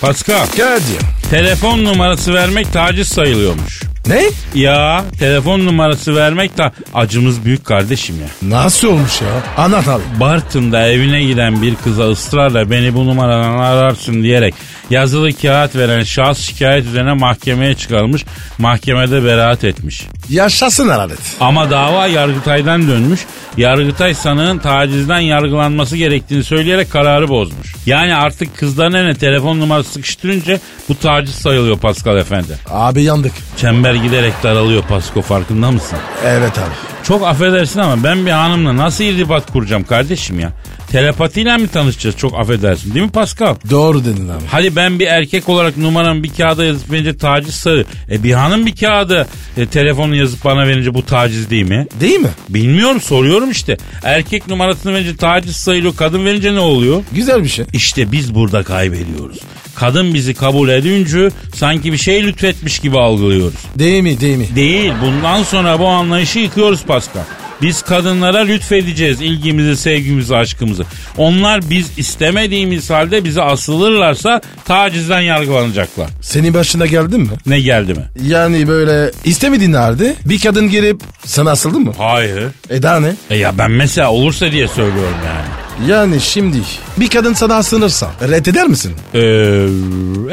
Pascal 0.00 0.46
Kadir. 0.46 0.98
telefon 1.30 1.84
numarası 1.84 2.34
vermek 2.34 2.72
taciz 2.72 3.08
sayılıyormuş. 3.08 3.82
Ne? 4.06 4.22
Ya 4.54 5.04
telefon 5.18 5.66
numarası 5.66 6.16
vermek 6.16 6.58
de 6.58 6.72
acımız 6.94 7.44
büyük 7.44 7.64
kardeşim 7.64 8.16
ya. 8.20 8.58
Nasıl 8.58 8.88
olmuş 8.88 9.20
ya? 9.22 9.28
Anlat 9.64 9.88
abi. 9.88 10.02
Bartın'da 10.20 10.88
evine 10.88 11.22
giden 11.24 11.62
bir 11.62 11.74
kıza 11.74 12.10
ısrarla 12.10 12.70
beni 12.70 12.94
bu 12.94 13.06
numaradan 13.06 13.58
ararsın 13.58 14.22
diyerek 14.22 14.54
yazılı 14.90 15.32
kağıt 15.32 15.76
veren 15.76 16.02
şahıs 16.02 16.38
şikayet 16.38 16.86
üzerine 16.86 17.12
mahkemeye 17.12 17.74
çıkarılmış. 17.74 18.24
Mahkemede 18.58 19.24
beraat 19.24 19.64
etmiş. 19.64 20.02
Yaşasın 20.30 20.88
adalet. 20.88 21.18
Ama 21.40 21.70
dava 21.70 22.06
Yargıtay'dan 22.06 22.88
dönmüş. 22.88 23.20
Yargıtay 23.56 24.14
sanığın 24.14 24.58
tacizden 24.58 25.18
yargılanması 25.20 25.96
gerektiğini 25.96 26.44
söyleyerek 26.44 26.90
kararı 26.90 27.28
bozmuş. 27.28 27.74
Yani 27.86 28.14
artık 28.14 28.56
kızların 28.56 28.94
eline 28.94 29.14
telefon 29.14 29.60
numarası 29.60 29.92
sıkıştırınca 29.92 30.60
bu 30.88 30.98
taciz 30.98 31.34
sayılıyor 31.34 31.78
Pascal 31.78 32.16
Efendi. 32.16 32.58
Abi 32.70 33.02
yandık. 33.02 33.32
Çember 33.56 33.94
giderek 33.94 34.32
daralıyor 34.42 34.82
Pasko 34.82 35.22
farkında 35.22 35.70
mısın? 35.70 35.98
Evet 36.24 36.58
abi. 36.58 36.74
Çok 37.02 37.26
affedersin 37.26 37.80
ama 37.80 38.04
ben 38.04 38.26
bir 38.26 38.30
hanımla 38.30 38.76
nasıl 38.76 39.04
irtibat 39.04 39.52
kuracağım 39.52 39.84
kardeşim 39.84 40.40
ya? 40.40 40.52
Telepatiyle 40.92 41.56
mi 41.56 41.68
tanışacağız 41.68 42.16
çok 42.16 42.38
affedersin 42.38 42.94
değil 42.94 43.06
mi 43.06 43.12
Pascal? 43.12 43.54
Doğru 43.70 44.04
dedin 44.04 44.28
abi. 44.28 44.44
Hadi 44.50 44.76
ben 44.76 44.98
bir 44.98 45.06
erkek 45.06 45.48
olarak 45.48 45.76
numaramı 45.76 46.22
bir 46.22 46.28
kağıda 46.34 46.64
yazıp 46.64 46.92
verince 46.92 47.16
taciz 47.16 47.54
sayılır. 47.54 47.86
E 48.10 48.22
bir 48.22 48.32
hanım 48.32 48.66
bir 48.66 48.76
kağıda 48.76 49.26
e, 49.56 49.66
telefonu 49.66 50.16
yazıp 50.16 50.44
bana 50.44 50.66
verince 50.68 50.94
bu 50.94 51.06
taciz 51.06 51.50
değil 51.50 51.68
mi? 51.68 51.86
Değil 52.00 52.18
mi? 52.20 52.28
Bilmiyorum 52.48 53.00
soruyorum 53.00 53.50
işte. 53.50 53.76
Erkek 54.02 54.48
numarasını 54.48 54.94
verince 54.94 55.16
taciz 55.16 55.56
sayılıyor. 55.56 55.96
Kadın 55.96 56.24
verince 56.24 56.54
ne 56.54 56.60
oluyor? 56.60 57.02
Güzel 57.12 57.44
bir 57.44 57.48
şey. 57.48 57.64
İşte 57.72 58.12
biz 58.12 58.34
burada 58.34 58.62
kaybediyoruz. 58.62 59.38
Kadın 59.74 60.14
bizi 60.14 60.34
kabul 60.34 60.68
edince 60.68 61.28
sanki 61.54 61.92
bir 61.92 61.98
şey 61.98 62.26
lütfetmiş 62.26 62.78
gibi 62.78 62.98
algılıyoruz. 62.98 63.54
Değil 63.78 64.02
mi 64.02 64.20
değil 64.20 64.36
mi? 64.36 64.46
Değil. 64.54 64.92
Bundan 65.02 65.42
sonra 65.42 65.78
bu 65.78 65.86
anlayışı 65.86 66.38
yıkıyoruz 66.38 66.84
Pascal. 66.84 67.22
Biz 67.62 67.82
kadınlara 67.82 68.38
lütfedeceğiz 68.38 69.20
ilgimizi, 69.20 69.76
sevgimizi, 69.76 70.36
aşkımızı. 70.36 70.84
Onlar 71.16 71.70
biz 71.70 71.98
istemediğimiz 71.98 72.90
halde 72.90 73.24
bize 73.24 73.42
asılırlarsa 73.42 74.40
tacizden 74.64 75.20
yargılanacaklar. 75.20 76.06
Senin 76.20 76.54
başına 76.54 76.86
geldin 76.86 77.20
mi? 77.20 77.28
Ne 77.46 77.60
geldi 77.60 77.94
mi? 77.94 78.04
Yani 78.26 78.68
böyle 78.68 79.10
istemediğin 79.24 79.72
halde 79.72 80.14
bir 80.24 80.40
kadın 80.40 80.68
gelip 80.70 81.00
sana 81.24 81.50
asıldı 81.50 81.80
mı? 81.80 81.92
Hayır. 81.98 82.42
E 82.70 82.82
daha 82.82 83.00
ne? 83.00 83.12
E 83.30 83.36
ya 83.36 83.58
ben 83.58 83.70
mesela 83.70 84.10
olursa 84.12 84.52
diye 84.52 84.68
söylüyorum 84.68 85.16
yani. 85.26 85.60
Yani 85.90 86.20
şimdi 86.20 86.58
bir 86.96 87.08
kadın 87.10 87.32
sana 87.32 87.54
asılırsa 87.54 88.10
reddeder 88.28 88.66
misin? 88.66 88.92
Ee, 89.14 89.18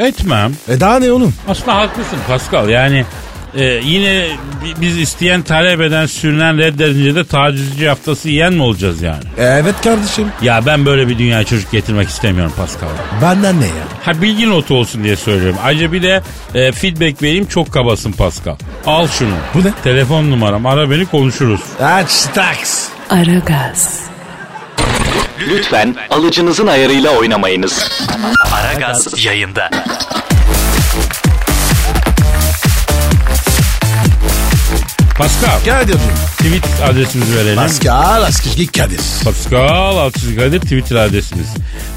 etmem. 0.06 0.52
E 0.68 0.80
daha 0.80 0.98
ne 0.98 1.12
oğlum? 1.12 1.34
Aslında 1.48 1.76
haklısın 1.76 2.18
Pascal. 2.28 2.68
Yani 2.68 3.04
e, 3.56 3.64
yine 3.64 4.26
bi- 4.64 4.80
biz 4.80 4.98
isteyen 4.98 5.42
talep 5.42 5.80
eden 5.80 6.06
sürünen 6.06 6.58
reddedince 6.58 7.14
de 7.14 7.24
tacizci 7.24 7.88
haftası 7.88 8.28
yiyen 8.28 8.52
mi 8.52 8.62
olacağız 8.62 9.02
yani? 9.02 9.22
E, 9.38 9.44
evet 9.44 9.74
kardeşim. 9.84 10.28
Ya 10.42 10.66
ben 10.66 10.86
böyle 10.86 11.08
bir 11.08 11.18
dünyaya 11.18 11.44
çocuk 11.44 11.72
getirmek 11.72 12.08
istemiyorum 12.08 12.52
Pascal. 12.56 12.88
Benden 13.22 13.60
ne 13.60 13.64
ya? 13.66 13.72
Ha 14.04 14.22
bilgi 14.22 14.50
notu 14.50 14.74
olsun 14.74 15.04
diye 15.04 15.16
söylüyorum. 15.16 15.56
Ayrıca 15.64 15.92
bir 15.92 16.02
de 16.02 16.22
e, 16.54 16.72
feedback 16.72 17.22
vereyim 17.22 17.46
çok 17.46 17.72
kabasın 17.72 18.12
Pascal. 18.12 18.56
Al 18.86 19.08
şunu. 19.08 19.34
Bu 19.54 19.58
ne? 19.64 19.72
Telefon 19.84 20.30
numaram 20.30 20.66
ara 20.66 20.90
beni 20.90 21.06
konuşuruz. 21.06 21.60
Aç 21.82 22.10
staks. 22.10 22.88
Aragaz, 23.10 24.00
Lütfen 25.50 25.96
alıcınızın 26.10 26.66
ayarıyla 26.66 27.10
oynamayınız. 27.10 27.90
Aragaz 28.52 29.24
yayında. 29.24 29.70
Pascal 35.18 35.60
Kadir'cim. 35.64 36.37
Tweet 36.38 36.64
adresimizi 36.90 37.36
verelim. 37.36 37.56
Pascal 37.56 38.22
Askışki 38.22 38.66
Kadir. 38.66 39.00
Pascal 39.24 39.96
Altçizgi 39.96 40.36
Kadir 40.36 40.60
Twitter 40.60 40.96
adresimiz. 40.96 41.46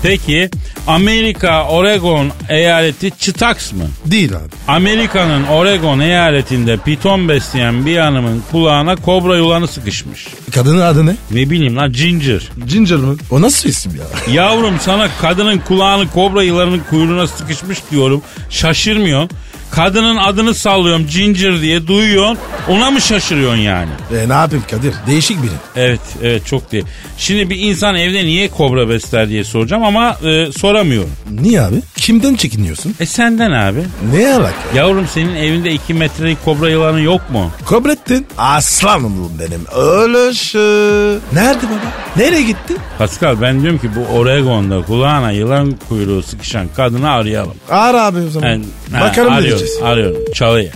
Peki 0.04 0.50
Amerika 0.88 1.64
Oregon 1.68 2.32
eyaleti 2.50 3.12
Çıtaks 3.20 3.72
mı? 3.74 3.84
Değil 4.06 4.32
abi. 4.36 4.44
Amerika'nın 4.68 5.44
Oregon 5.44 6.00
eyaletinde 6.00 6.78
piton 6.78 7.30
besleyen 7.30 7.86
bir 7.86 7.98
hanımın 7.98 8.44
kulağına 8.52 8.96
kobra 8.96 9.38
yılanı 9.38 9.68
sıkışmış. 9.68 10.28
Kadının 10.56 10.82
adı 10.82 11.06
ne? 11.06 11.16
Ne 11.32 11.50
bileyim 11.50 11.76
lan 11.78 11.92
Ginger. 11.92 12.42
Ginger 12.68 12.98
mı? 12.98 13.16
O 13.32 13.42
nasıl 13.42 13.70
isim 13.70 13.92
ya? 13.96 14.34
Yavrum 14.34 14.74
sana 14.80 15.08
kadının 15.22 15.58
kulağını 15.58 16.12
kobra 16.12 16.44
yılanının 16.44 16.82
kuyruğuna 16.90 17.28
sıkışmış 17.28 17.80
diyorum. 17.92 18.22
Şaşırmıyorsun. 18.50 19.30
Kadının 19.72 20.18
adını 20.18 20.54
sallıyorum 20.54 21.08
Ginger 21.08 21.62
diye 21.62 21.88
duyuyorsun. 21.88 22.38
Ona 22.70 22.92
mı 22.92 23.02
şaşırıyorsun 23.02 23.60
yani? 23.62 23.90
E 24.18 24.30
ne 24.32 24.38
yapayım 24.38 24.66
Kadir? 24.72 24.94
Değişik 25.08 25.44
biri. 25.44 25.52
Evet 25.76 26.00
evet 26.24 26.46
çok 26.46 26.72
değil. 26.72 26.86
Şimdi 27.18 27.50
bir 27.50 27.60
insan 27.60 27.96
evde 27.96 28.26
niye 28.26 28.50
kobra 28.50 28.90
besler 28.90 29.30
diye 29.30 29.44
soracağım 29.44 29.84
ama 29.84 30.18
e, 30.26 30.52
soramıyorum. 30.52 31.10
Niye 31.42 31.62
abi? 31.62 31.76
Kimden 31.96 32.36
çekiniyorsun? 32.36 32.96
E 33.00 33.06
senden 33.06 33.52
abi. 33.52 33.80
Ne 34.14 34.34
alaka? 34.34 34.54
Yavrum 34.76 35.08
senin 35.08 35.36
evinde 35.36 35.72
2 35.72 35.94
metrelik 35.94 36.46
kobra 36.46 36.70
yılanı 36.70 37.02
yok 37.02 37.30
mu? 37.30 37.52
Kobrettin. 37.66 38.28
Aslanım 38.38 39.32
benim. 39.40 39.66
Öyle 39.76 40.34
şey. 40.34 40.62
Nerede 41.34 41.64
baba? 41.64 41.92
Nereye 42.18 42.42
gitti? 42.44 42.74
Pascal 42.98 43.42
ben 43.42 43.62
diyorum 43.62 43.80
ki 43.80 43.90
bu 43.96 44.18
Oregon'da 44.18 44.82
kulağına 44.82 45.32
yılan 45.32 45.76
kuyruğu 45.90 46.24
sıkışan 46.24 46.68
kadını 46.76 47.12
arayalım. 47.12 47.54
Ara 47.70 48.06
abi 48.06 48.20
o 48.20 48.30
zaman. 48.30 48.64
Ha, 48.94 49.02
Bakalım 49.02 49.32
ne 49.32 49.36
arıyorum, 49.36 49.60
diyeceğiz. 49.60 49.84
Arıyorum. 49.84 50.34
Çalıyor. 50.34 50.72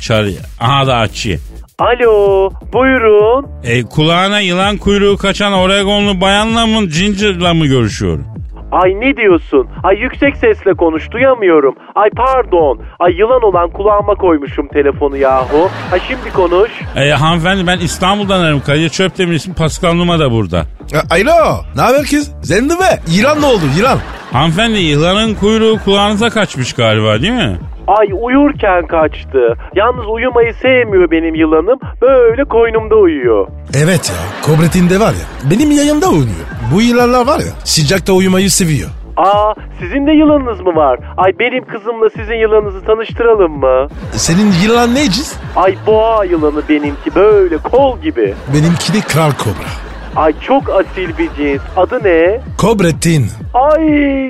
Çalıyor. 0.00 0.40
Aha 0.60 0.86
da 0.86 0.96
açıyor. 0.96 1.38
Alo 1.86 2.50
buyurun. 2.72 3.46
E, 3.64 3.82
kulağına 3.82 4.40
yılan 4.40 4.76
kuyruğu 4.76 5.16
kaçan 5.16 5.52
Oregonlu 5.52 6.20
bayanla 6.20 6.66
mı 6.66 6.86
Ginger'la 6.86 7.54
mı 7.54 7.66
görüşüyorum? 7.66 8.24
Ay 8.72 8.90
ne 9.00 9.16
diyorsun? 9.16 9.66
Ay 9.82 9.96
yüksek 9.96 10.36
sesle 10.36 10.74
konuş 10.74 11.10
duyamıyorum. 11.10 11.74
Ay 11.94 12.10
pardon. 12.16 12.80
Ay 12.98 13.12
yılan 13.12 13.42
olan 13.42 13.70
kulağıma 13.70 14.14
koymuşum 14.14 14.68
telefonu 14.68 15.16
yahu. 15.16 15.70
Ay 15.92 16.00
şimdi 16.08 16.32
konuş. 16.34 16.70
E, 16.96 17.10
hanımefendi 17.10 17.66
ben 17.66 17.78
İstanbul'dan 17.78 18.40
ararım. 18.40 18.60
Kadir 18.60 18.88
Çöptemir 18.88 19.34
ismi 19.34 19.54
Pascal 19.54 19.94
Numa 19.94 20.18
da 20.18 20.30
burada. 20.30 20.66
A- 20.94 21.14
Alo. 21.14 21.56
Ne 21.76 21.82
haber 21.82 22.02
kız? 22.02 22.32
Zendi 22.42 22.74
be. 22.74 23.00
İran 23.18 23.40
ne 23.42 23.46
oldu? 23.46 23.62
İran. 23.80 23.98
Hanımefendi 24.32 24.78
yılanın 24.78 25.34
kuyruğu 25.34 25.78
kulağınıza 25.84 26.30
kaçmış 26.30 26.72
galiba 26.72 27.22
değil 27.22 27.32
mi? 27.32 27.58
Ay 27.86 28.06
uyurken 28.20 28.86
kaçtı. 28.86 29.56
Yalnız 29.74 30.06
uyumayı 30.06 30.54
sevmiyor 30.54 31.10
benim 31.10 31.34
yılanım. 31.34 31.78
Böyle 32.02 32.44
koynumda 32.44 32.96
uyuyor. 32.96 33.46
Evet 33.74 34.10
ya. 34.10 34.16
Kobrettin 34.42 34.90
de 34.90 35.00
var 35.00 35.12
ya. 35.12 35.50
Benim 35.50 35.70
yayında 35.70 36.06
oynuyor. 36.08 36.46
Bu 36.74 36.82
yılanlar 36.82 37.26
var 37.26 37.38
ya. 37.38 37.52
Sıcakta 37.64 38.12
uyumayı 38.12 38.50
seviyor. 38.50 38.88
Aa 39.16 39.54
sizin 39.80 40.06
de 40.06 40.12
yılanınız 40.12 40.60
mı 40.60 40.76
var? 40.76 41.00
Ay 41.16 41.32
benim 41.38 41.64
kızımla 41.64 42.10
sizin 42.16 42.34
yılanınızı 42.34 42.84
tanıştıralım 42.84 43.52
mı? 43.52 43.88
Senin 44.12 44.52
yılan 44.64 44.94
neyciz? 44.94 45.36
Ay 45.56 45.74
boğa 45.86 46.24
yılanı 46.24 46.62
benimki 46.68 47.14
böyle 47.14 47.56
kol 47.56 47.98
gibi. 48.00 48.34
Benimki 48.54 48.92
de 48.94 49.00
kral 49.00 49.30
kobra. 49.30 49.68
Ay 50.16 50.32
çok 50.40 50.70
asil 50.70 51.18
bir 51.18 51.28
cins. 51.36 51.60
Adı 51.76 51.98
ne? 52.04 52.40
Kobrettin. 52.58 53.26
Ay 53.54 53.82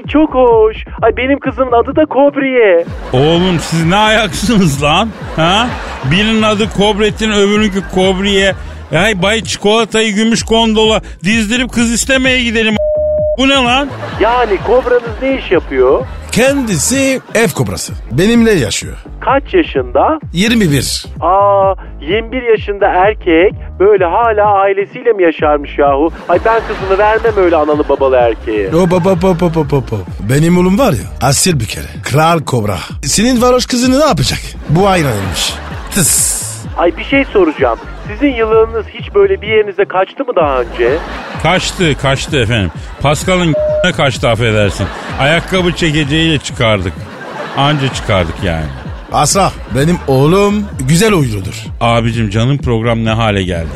çok 0.09 0.35
hoş. 0.35 0.77
Ay 1.03 1.17
benim 1.17 1.39
kızımın 1.41 1.73
adı 1.73 1.97
da 1.97 2.05
Kobriye. 2.07 2.85
Oğlum 3.13 3.59
siz 3.61 3.85
ne 3.85 3.97
ayaksınız 3.97 4.83
lan? 4.83 5.09
Ha? 5.37 5.67
Birinin 6.11 6.43
adı 6.43 6.71
Kobret'in 6.77 7.31
öbürünki 7.33 7.79
Kobriye. 7.95 8.55
Ay 8.95 9.23
bay 9.23 9.41
çikolatayı 9.45 10.15
gümüş 10.15 10.43
kondola 10.43 11.01
dizdirip 11.25 11.73
kız 11.73 11.93
istemeye 11.93 12.43
gidelim. 12.43 12.75
Bu 13.39 13.49
ne 13.49 13.55
lan? 13.55 13.89
Yani 14.21 14.57
kobranız 14.67 15.23
ne 15.23 15.39
iş 15.39 15.51
yapıyor? 15.51 16.07
Kendisi 16.33 17.21
ev 17.35 17.49
kobrası. 17.49 17.93
Benimle 18.11 18.53
yaşıyor. 18.53 18.97
Kaç 19.21 19.55
yaşında? 19.55 20.19
21. 20.33 21.07
Aa 21.21 21.75
21 22.01 22.43
yaşında 22.43 22.87
erkek 22.87 23.53
böyle 23.81 24.05
hala 24.05 24.47
ailesiyle 24.47 25.13
mi 25.13 25.23
yaşarmış 25.23 25.79
yahu? 25.79 26.11
Ay 26.29 26.39
ben 26.45 26.61
kızını 26.69 26.99
vermem 26.99 27.33
öyle 27.37 27.57
analı 27.57 27.89
babalı 27.89 28.17
erkeğe. 28.17 28.71
Hop 28.71 28.93
hop 28.93 29.05
hop 29.07 29.23
hop 29.23 29.43
hop 29.43 29.57
hop 29.73 29.73
hop. 29.93 30.07
Benim 30.31 30.59
oğlum 30.59 30.79
var 30.79 30.93
ya 30.93 31.29
asil 31.29 31.61
bir 31.61 31.67
kere. 31.67 31.87
Kral 32.03 32.39
kobra. 32.41 32.77
Senin 33.05 33.43
varoş 33.43 33.67
kızını 33.67 34.01
ne 34.01 34.05
yapacak? 34.05 34.41
Bu 34.69 34.89
ayranıymış. 34.89 35.53
Tıs. 35.95 36.42
Ay 36.77 36.97
bir 36.97 37.05
şey 37.05 37.25
soracağım. 37.25 37.79
Sizin 38.09 38.35
yılanınız 38.35 38.87
hiç 38.89 39.15
böyle 39.15 39.43
bir 39.43 39.49
yerinize 39.49 39.85
kaçtı 39.85 40.25
mı 40.25 40.37
daha 40.37 40.61
önce? 40.61 40.99
Kaçtı 41.43 41.99
kaçtı 42.03 42.41
efendim. 42.43 42.71
Pascal'ın 43.01 43.55
ne 43.85 43.93
kaçtı 43.97 44.29
affedersin. 44.29 44.87
Ayakkabı 45.21 45.73
çekeceğiyle 45.73 46.39
çıkardık. 46.39 46.93
Anca 47.57 47.89
çıkardık 47.95 48.45
yani. 48.45 48.67
Asra 49.13 49.53
benim 49.77 49.99
oğlum 50.09 50.65
güzel 50.81 51.13
oyuncudur. 51.13 51.55
Abicim 51.81 52.31
canım 52.31 52.59
program 52.59 53.05
ne 53.05 53.11
hale 53.11 53.43
geldi. 53.43 53.69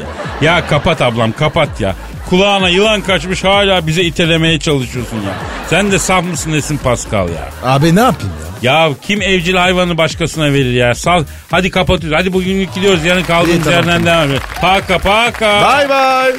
Ya 0.43 0.67
kapat 0.67 1.03
ablam 1.03 1.33
kapat 1.33 1.81
ya. 1.81 1.95
Kulağına 2.31 2.69
yılan 2.69 3.01
kaçmış 3.01 3.45
hala 3.45 3.87
bize 3.87 4.03
itelemeye 4.03 4.59
çalışıyorsun 4.59 5.17
ya. 5.17 5.33
Sen 5.71 5.93
de 5.93 5.99
saf 5.99 6.25
mısın 6.25 6.53
nesin 6.53 6.77
Pascal 6.77 7.29
ya? 7.29 7.49
Abi 7.65 7.97
ne 7.97 8.01
yapayım 8.01 8.33
ya? 8.63 8.73
Ya 8.87 8.91
kim 9.03 9.23
evcil 9.23 9.55
hayvanı 9.55 9.99
başkasına 9.99 10.45
verir 10.53 10.73
ya? 10.73 10.95
Sal. 10.95 11.25
Hadi 11.51 11.71
kapatıyoruz. 11.71 12.19
Hadi 12.21 12.33
bugünlük 12.33 12.75
gidiyoruz. 12.75 13.05
Yarın 13.05 13.23
kaldığımız 13.23 13.57
İyi, 13.57 13.63
tamam, 13.63 13.75
yerden 13.79 13.91
tamam. 13.91 14.07
devam 14.07 14.25
ediyoruz. 14.25 14.47
Paka 14.61 14.99
paka. 14.99 15.61
Bye 15.79 15.89
bye. 15.89 16.37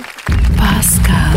Pascal, 0.57 1.36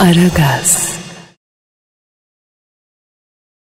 Aragaz. 0.00 0.93